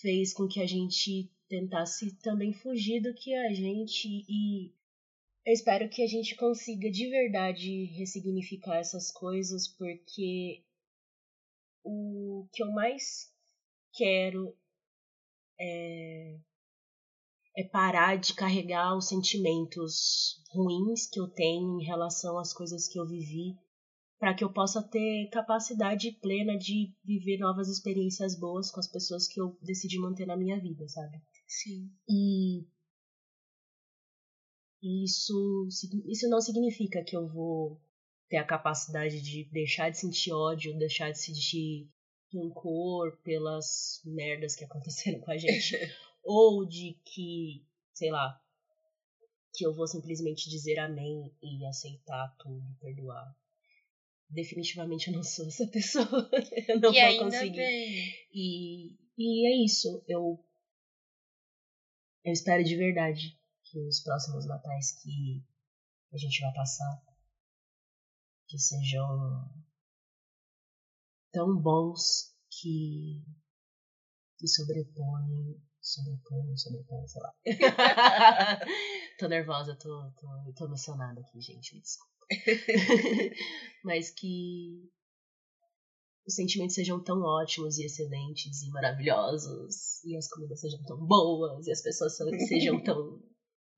fez 0.00 0.32
com 0.32 0.46
que 0.46 0.60
a 0.60 0.66
gente 0.66 1.30
tentasse 1.48 2.16
também 2.18 2.52
fugir 2.52 3.00
do 3.00 3.12
que 3.14 3.34
a 3.34 3.52
gente 3.52 4.06
e 4.28 4.72
eu 5.44 5.54
espero 5.54 5.88
que 5.88 6.02
a 6.02 6.06
gente 6.06 6.36
consiga 6.36 6.90
de 6.90 7.08
verdade 7.08 7.84
ressignificar 7.96 8.76
essas 8.76 9.10
coisas, 9.10 9.66
porque 9.66 10.62
o 11.82 12.46
que 12.52 12.62
eu 12.62 12.70
mais 12.72 13.32
quero 13.92 14.54
é, 15.58 16.38
é 17.56 17.64
parar 17.64 18.16
de 18.16 18.34
carregar 18.34 18.96
os 18.96 19.08
sentimentos 19.08 20.42
ruins 20.52 21.06
que 21.06 21.18
eu 21.18 21.26
tenho 21.26 21.80
em 21.80 21.84
relação 21.84 22.38
às 22.38 22.52
coisas 22.52 22.86
que 22.86 22.98
eu 23.00 23.06
vivi, 23.06 23.56
para 24.20 24.34
que 24.34 24.44
eu 24.44 24.52
possa 24.52 24.82
ter 24.82 25.30
capacidade 25.30 26.12
plena 26.20 26.56
de 26.56 26.94
viver 27.02 27.38
novas 27.38 27.70
experiências 27.70 28.38
boas 28.38 28.70
com 28.70 28.78
as 28.78 28.86
pessoas 28.86 29.26
que 29.26 29.40
eu 29.40 29.58
decidi 29.62 29.98
manter 29.98 30.26
na 30.26 30.36
minha 30.36 30.60
vida, 30.60 30.86
sabe? 30.86 31.18
Sim. 31.48 31.90
E 32.06 32.66
isso, 34.82 35.66
isso 36.06 36.28
não 36.28 36.40
significa 36.40 37.02
que 37.02 37.16
eu 37.16 37.26
vou 37.26 37.80
ter 38.28 38.36
a 38.36 38.46
capacidade 38.46 39.22
de 39.22 39.44
deixar 39.50 39.88
de 39.88 39.98
sentir 39.98 40.32
ódio, 40.32 40.78
deixar 40.78 41.10
de 41.10 41.18
sentir 41.18 41.90
rancor 42.32 43.16
pelas 43.22 44.02
merdas 44.04 44.54
que 44.54 44.64
aconteceram 44.66 45.18
com 45.20 45.30
a 45.30 45.38
gente. 45.38 45.76
ou 46.22 46.66
de 46.66 47.00
que, 47.06 47.64
sei 47.94 48.10
lá, 48.10 48.38
que 49.54 49.64
eu 49.64 49.74
vou 49.74 49.86
simplesmente 49.86 50.50
dizer 50.50 50.78
amém 50.78 51.34
e 51.42 51.64
aceitar 51.66 52.36
tudo, 52.38 52.76
perdoar. 52.78 53.34
Definitivamente 54.30 55.08
eu 55.08 55.14
não 55.14 55.22
sou 55.22 55.46
essa 55.46 55.66
pessoa. 55.68 56.30
eu 56.68 56.80
não 56.80 56.94
e 56.94 57.16
vou 57.16 57.24
conseguir. 57.24 57.56
Bem. 57.56 58.14
E, 58.32 58.96
e 59.18 59.46
é 59.46 59.64
isso. 59.64 60.04
Eu, 60.06 60.42
eu 62.24 62.32
espero 62.32 62.62
de 62.62 62.76
verdade 62.76 63.38
que 63.64 63.78
os 63.80 64.00
próximos 64.00 64.46
natais 64.46 64.92
que 65.02 65.44
a 66.12 66.16
gente 66.16 66.40
vai 66.40 66.52
passar 66.54 67.02
que 68.48 68.58
sejam 68.58 69.48
tão 71.32 71.56
bons 71.60 72.34
que, 72.50 73.22
que 74.36 74.48
sobrepõem 74.48 75.62
sobrepõem, 75.80 76.56
sobrepõem, 76.56 77.06
sei 77.06 77.22
lá. 77.22 77.34
tô 79.18 79.28
nervosa, 79.28 79.76
tô, 79.76 80.12
tô, 80.18 80.52
tô 80.54 80.64
emocionada 80.66 81.20
aqui, 81.20 81.40
gente, 81.40 81.74
me 81.74 81.80
desculpa. 81.80 82.10
Mas 83.84 84.10
que 84.10 84.88
os 86.26 86.34
sentimentos 86.34 86.74
sejam 86.74 87.02
tão 87.02 87.22
ótimos 87.22 87.78
e 87.78 87.86
excelentes 87.86 88.62
e 88.62 88.70
maravilhosos, 88.70 90.04
e 90.04 90.16
as 90.16 90.28
comidas 90.28 90.60
sejam 90.60 90.82
tão 90.84 90.98
boas, 91.04 91.66
e 91.66 91.72
as 91.72 91.82
pessoas 91.82 92.16
sejam 92.16 92.80
tão 92.84 93.20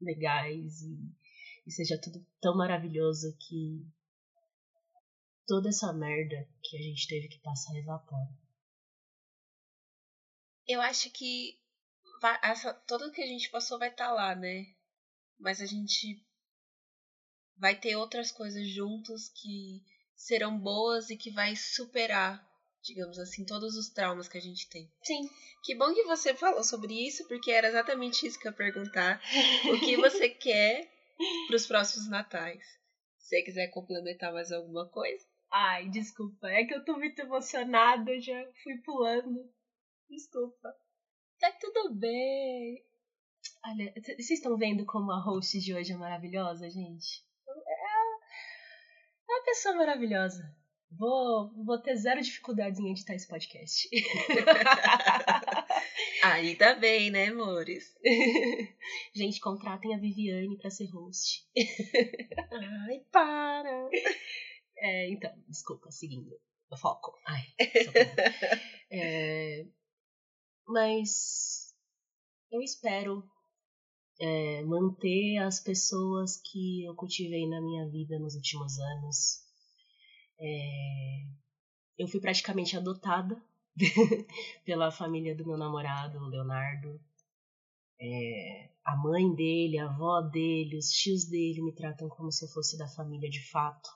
legais 0.01 0.83
e, 0.83 0.99
e 1.67 1.71
seja 1.71 1.99
tudo 2.01 2.25
tão 2.41 2.57
maravilhoso 2.57 3.35
que 3.39 3.87
toda 5.47 5.69
essa 5.69 5.93
merda 5.93 6.49
que 6.63 6.77
a 6.77 6.81
gente 6.81 7.07
teve 7.07 7.29
que 7.29 7.41
passar 7.41 7.75
evapora. 7.77 8.29
Eu 10.67 10.81
acho 10.81 11.11
que 11.11 11.62
essa, 12.43 12.73
tudo 12.87 13.13
que 13.13 13.23
a 13.23 13.27
gente 13.27 13.51
passou 13.51 13.79
vai 13.79 13.89
estar 13.89 14.09
tá 14.09 14.13
lá, 14.13 14.35
né? 14.35 14.67
Mas 15.39 15.61
a 15.61 15.67
gente 15.67 16.25
vai 17.57 17.79
ter 17.79 17.97
outras 17.97 18.31
coisas 18.31 18.69
juntos 18.69 19.29
que 19.29 19.83
serão 20.15 20.59
boas 20.59 21.11
e 21.11 21.17
que 21.17 21.31
vai 21.31 21.55
superar 21.57 22.45
digamos 22.83 23.19
assim, 23.19 23.45
todos 23.45 23.77
os 23.77 23.89
traumas 23.91 24.29
que 24.29 24.37
a 24.37 24.41
gente 24.41 24.69
tem. 24.69 24.91
Sim. 25.03 25.29
Que 25.63 25.75
bom 25.75 25.95
que 25.95 26.03
você 26.05 26.35
falou 26.35 26.65
sobre 26.65 26.95
isso, 27.07 27.27
porque 27.29 27.51
era 27.51 27.69
exatamente 27.69 28.27
isso 28.27 28.39
que 28.39 28.47
eu 28.47 28.51
ia 28.51 28.57
perguntar. 28.57 29.21
o 29.73 29.79
que 29.79 29.97
você 29.97 30.29
quer 30.29 30.91
para 31.47 31.57
os 31.57 31.67
próximos 31.67 32.09
natais? 32.09 32.63
Se 33.19 33.29
você 33.29 33.43
quiser 33.43 33.69
complementar 33.69 34.33
mais 34.33 34.51
alguma 34.51 34.89
coisa. 34.89 35.25
Ai, 35.51 35.89
desculpa, 35.91 36.49
é 36.49 36.65
que 36.65 36.75
eu 36.75 36.85
tô 36.85 36.97
muito 36.97 37.19
emocionada, 37.21 38.19
já 38.21 38.45
fui 38.63 38.79
pulando. 38.79 39.49
Desculpa. 40.09 40.75
Tá 41.43 41.51
tudo 41.61 41.93
bem. 41.97 42.81
Olha, 43.67 43.93
vocês 43.97 44.31
estão 44.31 44.57
vendo 44.57 44.87
como 44.87 45.11
a 45.11 45.21
host 45.21 45.59
de 45.59 45.75
hoje 45.75 45.93
é 45.93 45.97
maravilhosa, 45.97 46.71
gente? 46.71 47.25
É 49.29 49.33
uma 49.33 49.45
pessoa 49.45 49.75
maravilhosa. 49.75 50.41
Vou, 50.97 51.53
vou 51.65 51.83
ter 51.83 51.97
zero 51.97 52.23
dificuldades 52.23 52.79
em 52.79 52.93
editar 52.93 53.15
esse 53.15 53.27
podcast. 53.27 53.89
Ainda 56.23 56.77
bem, 56.77 57.11
né, 57.11 57.27
amores? 57.27 57.93
Gente, 59.13 59.41
contratem 59.41 59.97
a 59.97 59.99
Viviane 59.99 60.57
para 60.59 60.71
ser 60.71 60.87
host. 60.93 61.45
Ai, 62.87 63.01
para! 63.11 63.89
É, 64.79 65.11
então, 65.11 65.33
desculpa, 65.49 65.91
seguindo. 65.91 66.31
O 66.71 66.77
foco. 66.77 67.19
Ai, 67.27 67.43
é, 68.93 69.67
mas 70.67 71.75
eu 72.51 72.61
espero 72.61 73.23
é, 74.21 74.63
manter 74.65 75.39
as 75.39 75.61
pessoas 75.61 76.37
que 76.37 76.85
eu 76.85 76.95
cultivei 76.95 77.49
na 77.49 77.61
minha 77.61 77.89
vida 77.89 78.19
nos 78.19 78.35
últimos 78.35 78.79
anos 78.79 79.43
é... 80.43 81.25
Eu 81.97 82.09
fui 82.09 82.21
praticamente 82.21 82.77
adotada 82.77 83.41
pela 84.67 84.91
família 84.91 85.37
do 85.37 85.47
meu 85.47 85.57
namorado, 85.57 86.19
o 86.19 86.29
Leonardo. 86.29 87.01
É... 88.01 88.71
A 88.85 88.97
mãe 88.97 89.33
dele, 89.33 89.79
a 89.79 89.89
avó 89.89 90.21
dele, 90.21 90.77
os 90.77 90.91
tios 90.91 91.25
dele 91.27 91.63
me 91.63 91.73
tratam 91.73 92.09
como 92.09 92.33
se 92.33 92.45
eu 92.45 92.49
fosse 92.49 92.77
da 92.77 92.89
família 92.89 93.31
de 93.31 93.49
fato. 93.51 93.89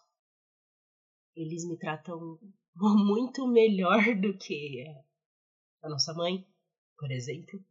Eles 1.34 1.68
me 1.68 1.76
tratam 1.76 2.38
muito 2.76 3.48
melhor 3.48 4.14
do 4.14 4.38
que 4.38 4.84
a 5.82 5.88
nossa 5.88 6.14
mãe, 6.14 6.46
por 6.98 7.10
exemplo. 7.10 7.62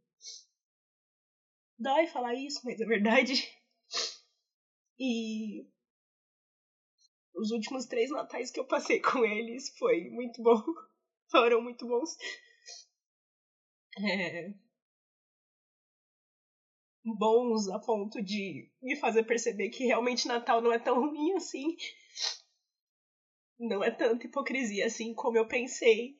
Dói 1.78 2.06
falar 2.06 2.34
isso, 2.34 2.60
mas 2.64 2.80
é 2.80 2.86
verdade. 2.86 3.34
E 4.98 5.66
os 7.34 7.50
últimos 7.50 7.84
três 7.86 8.10
natais 8.10 8.50
que 8.50 8.58
eu 8.58 8.66
passei 8.66 9.00
com 9.00 9.24
eles 9.24 9.76
foi 9.78 10.08
muito 10.10 10.42
bom. 10.42 10.62
Foram 11.30 11.60
muito 11.62 11.86
bons. 11.86 12.16
É... 13.98 14.52
Bons 17.04 17.68
a 17.68 17.78
ponto 17.78 18.22
de 18.22 18.70
me 18.82 18.96
fazer 18.96 19.24
perceber 19.24 19.70
que 19.70 19.84
realmente 19.84 20.26
Natal 20.26 20.60
não 20.60 20.72
é 20.72 20.78
tão 20.78 20.98
ruim 20.98 21.34
assim. 21.34 21.76
Não 23.58 23.82
é 23.82 23.90
tanta 23.90 24.26
hipocrisia 24.26 24.86
assim 24.86 25.14
como 25.14 25.36
eu 25.36 25.46
pensei. 25.46 26.15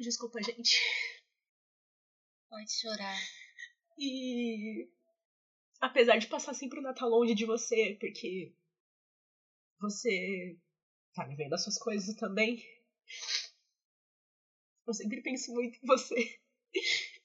Desculpa, 0.00 0.42
gente. 0.42 0.80
Pode 2.48 2.72
chorar. 2.72 3.18
E 3.98 4.88
apesar 5.78 6.16
de 6.16 6.26
passar 6.26 6.54
sempre 6.54 6.78
o 6.78 6.82
Natal 6.82 7.10
longe 7.10 7.34
de 7.34 7.44
você, 7.44 7.98
porque 8.00 8.54
você 9.78 10.58
tá 11.14 11.26
vivendo 11.26 11.52
as 11.52 11.62
suas 11.62 11.78
coisas 11.78 12.16
também. 12.16 12.64
Eu 14.86 14.94
sempre 14.94 15.20
penso 15.20 15.52
muito 15.52 15.76
em 15.76 15.86
você. 15.86 16.40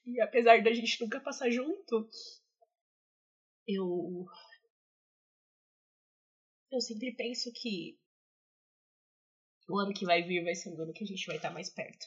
E 0.04 0.20
apesar 0.20 0.62
da 0.62 0.72
gente 0.72 1.00
nunca 1.00 1.18
passar 1.18 1.50
junto, 1.50 2.08
eu. 3.66 4.26
Eu 6.70 6.80
sempre 6.80 7.12
penso 7.16 7.50
que 7.52 7.98
o 9.66 9.78
ano 9.78 9.94
que 9.94 10.04
vai 10.04 10.22
vir 10.22 10.44
vai 10.44 10.54
ser 10.54 10.68
o 10.68 10.82
ano 10.82 10.92
que 10.92 11.04
a 11.04 11.06
gente 11.06 11.26
vai 11.26 11.36
estar 11.36 11.50
mais 11.50 11.70
perto. 11.70 12.06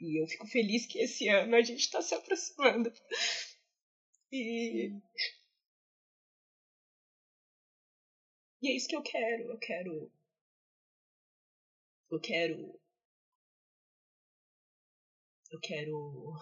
E 0.00 0.20
eu 0.20 0.26
fico 0.26 0.46
feliz 0.46 0.86
que 0.86 0.98
esse 1.00 1.28
ano 1.28 1.56
a 1.56 1.62
gente 1.62 1.80
está 1.80 2.00
se 2.00 2.14
aproximando. 2.14 2.92
E. 4.32 4.92
E 8.62 8.70
é 8.70 8.76
isso 8.76 8.88
que 8.88 8.96
eu 8.96 9.02
quero. 9.02 9.50
Eu 9.50 9.58
quero. 9.58 10.12
Eu 12.10 12.20
quero. 12.20 12.80
Eu 15.50 15.60
quero. 15.60 16.34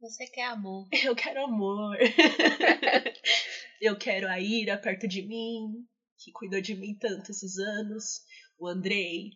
Você 0.00 0.26
quer 0.26 0.46
amor. 0.46 0.88
Eu 1.04 1.14
quero 1.14 1.44
amor. 1.44 1.96
eu 3.80 3.96
quero 3.96 4.28
a 4.28 4.40
Ira 4.40 4.76
perto 4.76 5.06
de 5.06 5.22
mim, 5.22 5.86
que 6.18 6.32
cuidou 6.32 6.60
de 6.60 6.74
mim 6.74 6.96
tanto 6.98 7.30
esses 7.30 7.56
anos. 7.58 8.24
O 8.58 8.66
Andrei, 8.66 9.30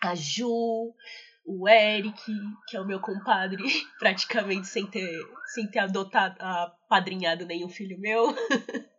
a 0.00 0.14
Ju, 0.14 0.94
o 1.44 1.68
Eric, 1.68 2.20
que 2.66 2.76
é 2.76 2.80
o 2.80 2.86
meu 2.86 3.00
compadre, 3.00 3.62
praticamente 3.98 4.66
sem 4.66 4.86
ter, 4.86 5.20
sem 5.52 5.70
ter 5.70 5.80
adotado, 5.80 6.36
apadrinhado 6.40 7.44
nenhum 7.44 7.68
filho 7.68 7.98
meu. 7.98 8.34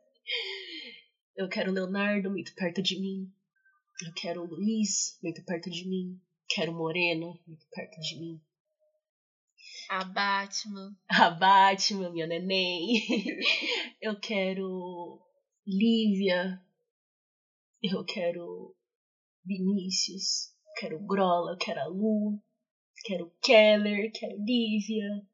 Eu 1.36 1.50
quero 1.50 1.70
o 1.70 1.74
Leonardo 1.74 2.30
muito 2.30 2.56
perto 2.56 2.82
de 2.82 3.00
mim. 3.00 3.30
Eu 4.06 4.14
quero 4.14 4.42
o 4.42 4.46
Luiz 4.46 5.20
muito 5.22 5.44
perto 5.44 5.70
de 5.70 5.88
mim. 5.88 6.18
Quero 6.48 6.72
o 6.72 6.76
Moreno 6.76 7.38
muito 7.46 7.66
perto 7.72 8.00
de 8.00 8.20
mim. 8.20 8.42
A 9.90 10.04
Batman. 10.06 10.96
A 11.10 11.30
Batman, 11.32 12.12
minha 12.12 12.26
neném. 12.26 13.06
Eu 14.02 14.18
quero 14.20 15.22
Lívia. 15.68 16.62
Eu 17.82 18.06
quero 18.06 18.76
Vinícius. 19.46 20.55
Quero 20.78 21.00
Grola, 21.06 21.58
quero 21.58 21.82
a 21.82 21.88
Lu. 21.88 22.42
Quero 23.06 23.32
Keller, 23.42 24.12
quero 24.12 24.38
Lívia. 24.38 25.26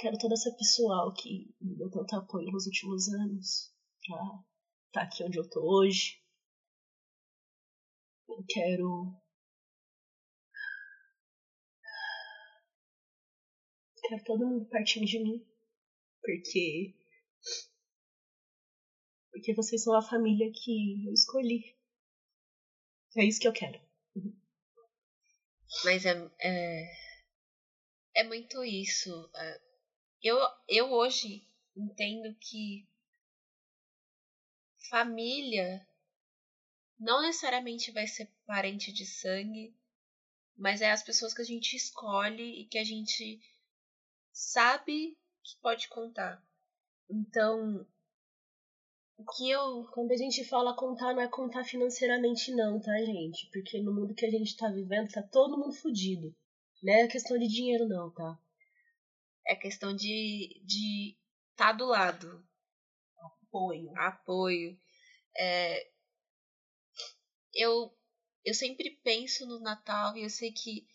Quero 0.00 0.18
toda 0.18 0.34
essa 0.34 0.54
pessoal 0.56 1.12
que 1.14 1.54
me 1.60 1.76
deu 1.76 1.90
tanto 1.90 2.16
apoio 2.16 2.50
nos 2.50 2.66
últimos 2.66 3.08
anos 3.08 3.72
pra 4.06 4.18
tá 4.92 5.02
aqui 5.02 5.24
onde 5.24 5.38
eu 5.38 5.48
tô 5.48 5.60
hoje. 5.60 6.22
Eu 8.28 8.44
quero 8.48 9.14
Quero 14.06 14.22
todo 14.24 14.46
mundo 14.46 14.66
pertinho 14.66 15.06
de 15.06 15.18
mim. 15.22 15.46
Porque. 16.20 16.94
Porque 19.30 19.54
vocês 19.54 19.82
são 19.82 19.96
a 19.96 20.02
família 20.02 20.50
que 20.52 21.06
eu 21.06 21.12
escolhi. 21.12 21.74
É 23.16 23.24
isso 23.24 23.40
que 23.40 23.48
eu 23.48 23.52
quero. 23.52 23.80
Mas 25.84 26.04
é. 26.06 26.30
É, 26.40 26.96
é 28.16 28.24
muito 28.24 28.64
isso. 28.64 29.30
É, 29.34 29.60
eu, 30.22 30.38
eu 30.68 30.92
hoje 30.92 31.46
entendo 31.76 32.34
que 32.40 32.88
família 34.88 35.86
não 36.98 37.22
necessariamente 37.22 37.90
vai 37.90 38.06
ser 38.06 38.30
parente 38.46 38.92
de 38.92 39.04
sangue, 39.04 39.76
mas 40.56 40.80
é 40.80 40.90
as 40.90 41.02
pessoas 41.02 41.34
que 41.34 41.42
a 41.42 41.44
gente 41.44 41.76
escolhe 41.76 42.60
e 42.60 42.66
que 42.66 42.78
a 42.78 42.84
gente 42.84 43.40
sabe 44.32 45.18
que 45.42 45.56
pode 45.60 45.88
contar. 45.88 46.42
Então, 47.10 47.86
o 49.24 49.36
que 49.36 49.50
eu. 49.50 49.84
Quando 49.92 50.12
a 50.12 50.16
gente 50.16 50.44
fala 50.44 50.76
contar, 50.76 51.14
não 51.14 51.22
é 51.22 51.28
contar 51.28 51.64
financeiramente, 51.64 52.54
não, 52.54 52.80
tá, 52.80 52.96
gente? 52.98 53.48
Porque 53.50 53.80
no 53.80 53.92
mundo 53.92 54.14
que 54.14 54.26
a 54.26 54.30
gente 54.30 54.56
tá 54.56 54.70
vivendo, 54.70 55.10
tá 55.10 55.22
todo 55.22 55.58
mundo 55.58 55.72
fudido. 55.72 56.34
Não 56.82 56.92
é 56.92 57.08
questão 57.08 57.38
de 57.38 57.48
dinheiro, 57.48 57.88
não, 57.88 58.12
tá? 58.12 58.38
É 59.46 59.56
questão 59.56 59.94
de 59.94 60.62
de 60.64 61.16
tá 61.56 61.72
do 61.72 61.86
lado. 61.86 62.46
Apoio. 63.48 63.90
Apoio. 63.96 64.78
É, 65.36 65.90
eu, 67.54 67.96
eu 68.44 68.54
sempre 68.54 68.90
penso 69.02 69.46
no 69.46 69.60
Natal 69.60 70.16
e 70.16 70.22
eu 70.22 70.30
sei 70.30 70.52
que 70.52 70.86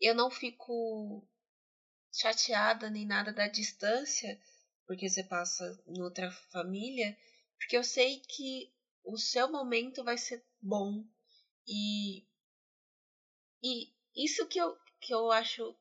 eu 0.00 0.14
não 0.14 0.30
fico 0.30 1.28
chateada 2.12 2.88
nem 2.90 3.06
nada 3.06 3.32
da 3.32 3.46
distância, 3.46 4.40
porque 4.86 5.08
você 5.08 5.22
passa 5.22 5.64
em 5.86 6.00
outra 6.02 6.30
família, 6.50 7.16
porque 7.60 7.76
eu 7.76 7.84
sei 7.84 8.20
que 8.20 8.72
o 9.04 9.16
seu 9.16 9.52
momento 9.52 10.02
vai 10.02 10.18
ser 10.18 10.44
bom 10.60 11.04
e 11.68 12.26
e 13.62 13.92
isso 14.16 14.48
que 14.48 14.58
eu 14.58 14.76
que 15.00 15.14
eu 15.14 15.30
acho 15.30 15.76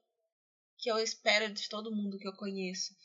que 0.78 0.92
eu 0.92 1.00
espero 1.00 1.52
de 1.52 1.68
todo 1.68 1.96
mundo 1.96 2.18
que 2.18 2.28
eu 2.28 2.36
conheço, 2.36 2.96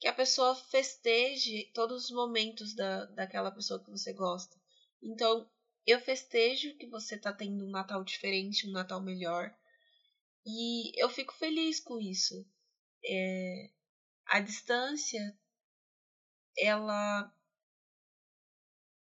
que 0.00 0.08
a 0.08 0.12
pessoa 0.12 0.54
festeje 0.54 1.70
todos 1.72 2.06
os 2.06 2.10
momentos 2.10 2.74
da, 2.74 3.06
daquela 3.06 3.50
pessoa 3.50 3.82
que 3.82 3.90
você 3.90 4.12
gosta. 4.12 4.54
Então, 5.02 5.50
eu 5.86 5.98
festejo 5.98 6.76
que 6.76 6.86
você 6.86 7.16
tá 7.16 7.32
tendo 7.32 7.64
um 7.64 7.70
Natal 7.70 8.04
diferente, 8.04 8.68
um 8.68 8.72
Natal 8.72 9.00
melhor. 9.00 9.54
E 10.44 10.92
eu 11.02 11.08
fico 11.08 11.32
feliz 11.32 11.80
com 11.80 11.98
isso 11.98 12.46
é, 13.04 13.70
a 14.26 14.40
distância 14.40 15.36
ela 16.56 17.32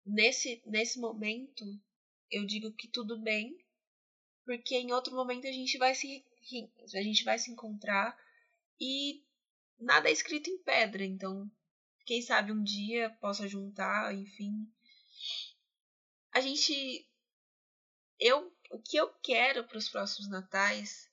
nesse 0.04 0.62
nesse 0.66 0.98
momento 0.98 1.64
eu 2.30 2.44
digo 2.46 2.72
que 2.72 2.88
tudo 2.88 3.20
bem 3.20 3.56
porque 4.44 4.76
em 4.76 4.92
outro 4.92 5.14
momento 5.14 5.46
a 5.46 5.52
gente 5.52 5.78
vai 5.78 5.94
se 5.94 6.24
a 6.94 7.02
gente 7.02 7.24
vai 7.24 7.38
se 7.38 7.50
encontrar 7.50 8.16
e 8.80 9.24
nada 9.78 10.08
é 10.08 10.12
escrito 10.12 10.50
em 10.50 10.58
pedra 10.58 11.04
então 11.04 11.50
quem 12.04 12.20
sabe 12.20 12.52
um 12.52 12.62
dia 12.62 13.10
possa 13.20 13.46
juntar 13.46 14.14
enfim 14.14 14.66
a 16.32 16.40
gente 16.40 17.06
eu 18.18 18.52
o 18.72 18.78
que 18.80 18.96
eu 18.96 19.12
quero 19.22 19.64
para 19.64 19.76
os 19.76 19.88
próximos 19.88 20.28
natais 20.30 21.10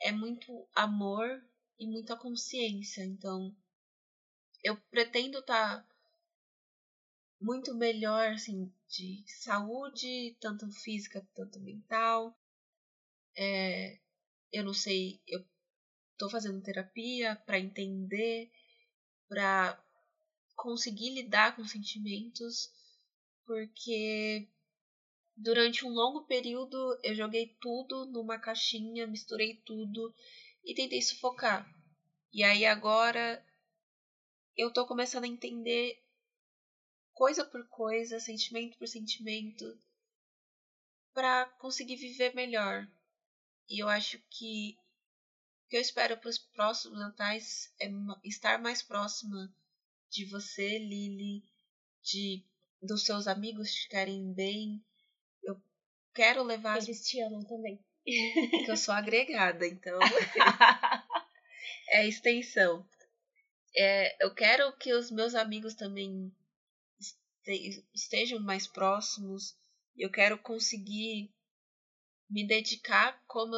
é 0.00 0.10
muito 0.10 0.66
amor 0.74 1.42
e 1.78 1.86
muita 1.86 2.16
consciência. 2.16 3.04
Então, 3.04 3.54
eu 4.62 4.76
pretendo 4.90 5.38
estar 5.38 5.82
tá 5.82 5.93
muito 7.44 7.74
melhor, 7.74 8.32
assim, 8.32 8.72
de 8.88 9.22
saúde, 9.26 10.34
tanto 10.40 10.66
física, 10.72 11.26
tanto 11.34 11.60
mental. 11.60 12.34
É, 13.36 13.98
eu 14.50 14.64
não 14.64 14.72
sei, 14.72 15.20
eu 15.28 15.44
tô 16.16 16.30
fazendo 16.30 16.62
terapia 16.62 17.36
para 17.44 17.58
entender, 17.58 18.50
para 19.28 19.78
conseguir 20.56 21.10
lidar 21.10 21.54
com 21.54 21.66
sentimentos, 21.66 22.70
porque 23.44 24.48
durante 25.36 25.84
um 25.84 25.90
longo 25.90 26.24
período 26.24 26.98
eu 27.02 27.14
joguei 27.14 27.54
tudo 27.60 28.06
numa 28.06 28.38
caixinha, 28.38 29.06
misturei 29.06 29.60
tudo 29.66 30.14
e 30.64 30.74
tentei 30.74 31.02
sufocar. 31.02 31.68
E 32.32 32.42
aí 32.42 32.64
agora 32.64 33.44
eu 34.56 34.72
tô 34.72 34.86
começando 34.86 35.24
a 35.24 35.28
entender 35.28 36.03
coisa 37.14 37.44
por 37.44 37.66
coisa, 37.68 38.20
sentimento 38.20 38.76
por 38.76 38.88
sentimento, 38.88 39.78
para 41.14 41.46
conseguir 41.58 41.96
viver 41.96 42.34
melhor. 42.34 42.86
E 43.68 43.82
eu 43.82 43.88
acho 43.88 44.18
que 44.28 44.76
o 45.64 45.68
que 45.70 45.76
eu 45.76 45.80
espero 45.80 46.18
para 46.18 46.28
os 46.28 46.38
próximos 46.38 46.98
natais 46.98 47.72
é 47.80 47.88
estar 48.24 48.60
mais 48.60 48.82
próxima 48.82 49.52
de 50.10 50.26
você, 50.26 50.78
Lily, 50.78 51.42
de 52.02 52.44
dos 52.82 53.04
seus 53.04 53.26
amigos 53.26 53.74
ficarem 53.74 54.32
bem. 54.34 54.84
Eu 55.42 55.60
quero 56.14 56.42
levar. 56.42 56.82
Eles 56.82 57.06
te 57.06 57.20
amam 57.20 57.42
também. 57.42 57.82
Porque 58.50 58.70
eu 58.70 58.76
sou 58.76 58.92
agregada, 58.94 59.66
então. 59.66 59.98
é 61.88 62.06
extensão. 62.06 62.86
É, 63.74 64.24
eu 64.24 64.34
quero 64.34 64.76
que 64.76 64.92
os 64.92 65.10
meus 65.10 65.34
amigos 65.34 65.74
também 65.74 66.30
estejam 67.94 68.40
mais 68.40 68.66
próximos. 68.66 69.56
Eu 69.96 70.10
quero 70.10 70.38
conseguir 70.38 71.32
me 72.28 72.46
dedicar 72.46 73.22
como 73.26 73.54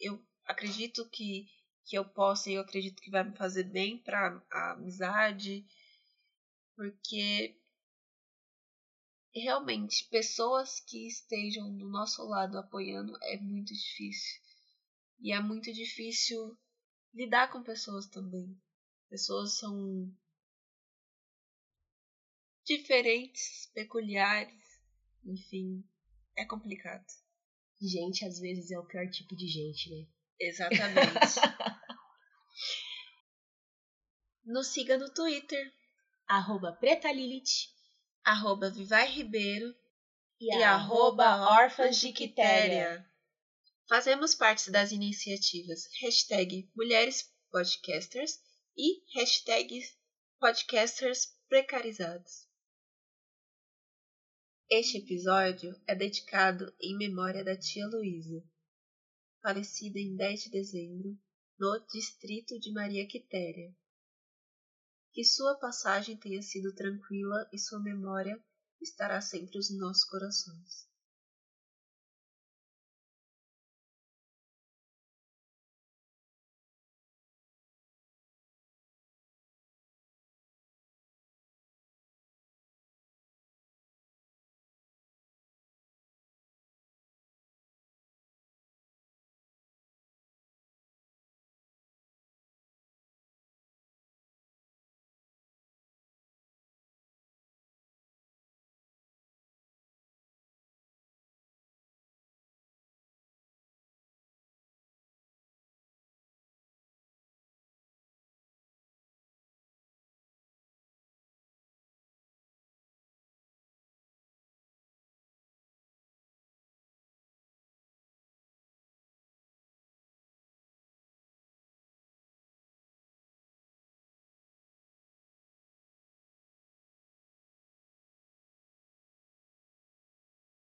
eu 0.00 0.22
acredito 0.44 1.08
que, 1.10 1.46
que 1.84 1.96
eu 1.96 2.04
posso 2.04 2.48
e 2.48 2.54
eu 2.54 2.62
acredito 2.62 3.02
que 3.02 3.10
vai 3.10 3.24
me 3.24 3.36
fazer 3.36 3.64
bem 3.64 3.98
para 3.98 4.42
a 4.50 4.72
amizade. 4.72 5.66
Porque 6.74 7.56
realmente 9.34 10.08
pessoas 10.08 10.80
que 10.80 11.06
estejam 11.06 11.76
do 11.76 11.88
nosso 11.88 12.22
lado 12.24 12.58
apoiando 12.58 13.16
é 13.22 13.38
muito 13.38 13.72
difícil. 13.72 14.40
E 15.20 15.32
é 15.32 15.40
muito 15.40 15.72
difícil 15.72 16.56
lidar 17.12 17.50
com 17.50 17.62
pessoas 17.62 18.06
também. 18.06 18.56
Pessoas 19.10 19.58
são 19.58 20.12
diferentes, 22.68 23.70
peculiares, 23.74 24.62
enfim, 25.24 25.84
é 26.36 26.44
complicado. 26.44 27.04
Gente, 27.80 28.24
às 28.24 28.38
vezes 28.38 28.70
é 28.70 28.78
o 28.78 28.86
pior 28.86 29.08
tipo 29.10 29.34
de 29.34 29.48
gente, 29.48 29.90
né? 29.90 30.06
Exatamente. 30.38 31.40
Nos 34.44 34.68
siga 34.68 34.96
no 34.96 35.12
Twitter. 35.12 35.72
Arroba 36.26 36.72
Preta 36.72 37.10
Lilith 37.10 37.78
arroba 38.28 38.68
Vivai 38.68 39.10
Ribeiro 39.10 39.74
e, 40.38 40.54
e 40.54 40.62
arroba 40.62 41.48
Órfãs 41.50 41.96
de 41.96 42.12
Quitéria. 42.12 43.02
Fazemos 43.88 44.34
parte 44.34 44.70
das 44.70 44.92
iniciativas 44.92 45.88
hashtag 45.98 46.70
Mulheres 46.76 47.24
Podcasters 47.50 48.38
e 48.76 49.02
hashtag 49.18 49.82
Podcasters 50.38 51.34
Precarizados. 51.48 52.47
Este 54.70 54.98
episódio 54.98 55.74
é 55.86 55.94
dedicado 55.94 56.70
em 56.78 56.94
memória 56.94 57.42
da 57.42 57.56
tia 57.56 57.86
Luísa, 57.86 58.44
falecida 59.40 59.98
em 59.98 60.14
10 60.14 60.42
de 60.42 60.50
dezembro, 60.50 61.18
no 61.58 61.86
distrito 61.90 62.60
de 62.60 62.70
Maria 62.70 63.08
Quitéria. 63.08 63.74
Que 65.14 65.24
sua 65.24 65.58
passagem 65.58 66.18
tenha 66.18 66.42
sido 66.42 66.74
tranquila 66.74 67.48
e 67.50 67.58
sua 67.58 67.82
memória 67.82 68.38
estará 68.78 69.22
sempre 69.22 69.56
nos 69.56 69.74
nossos 69.78 70.04
corações. 70.04 70.87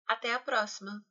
Até 0.08 0.32
a 0.34 0.40
próxima! 0.40 1.04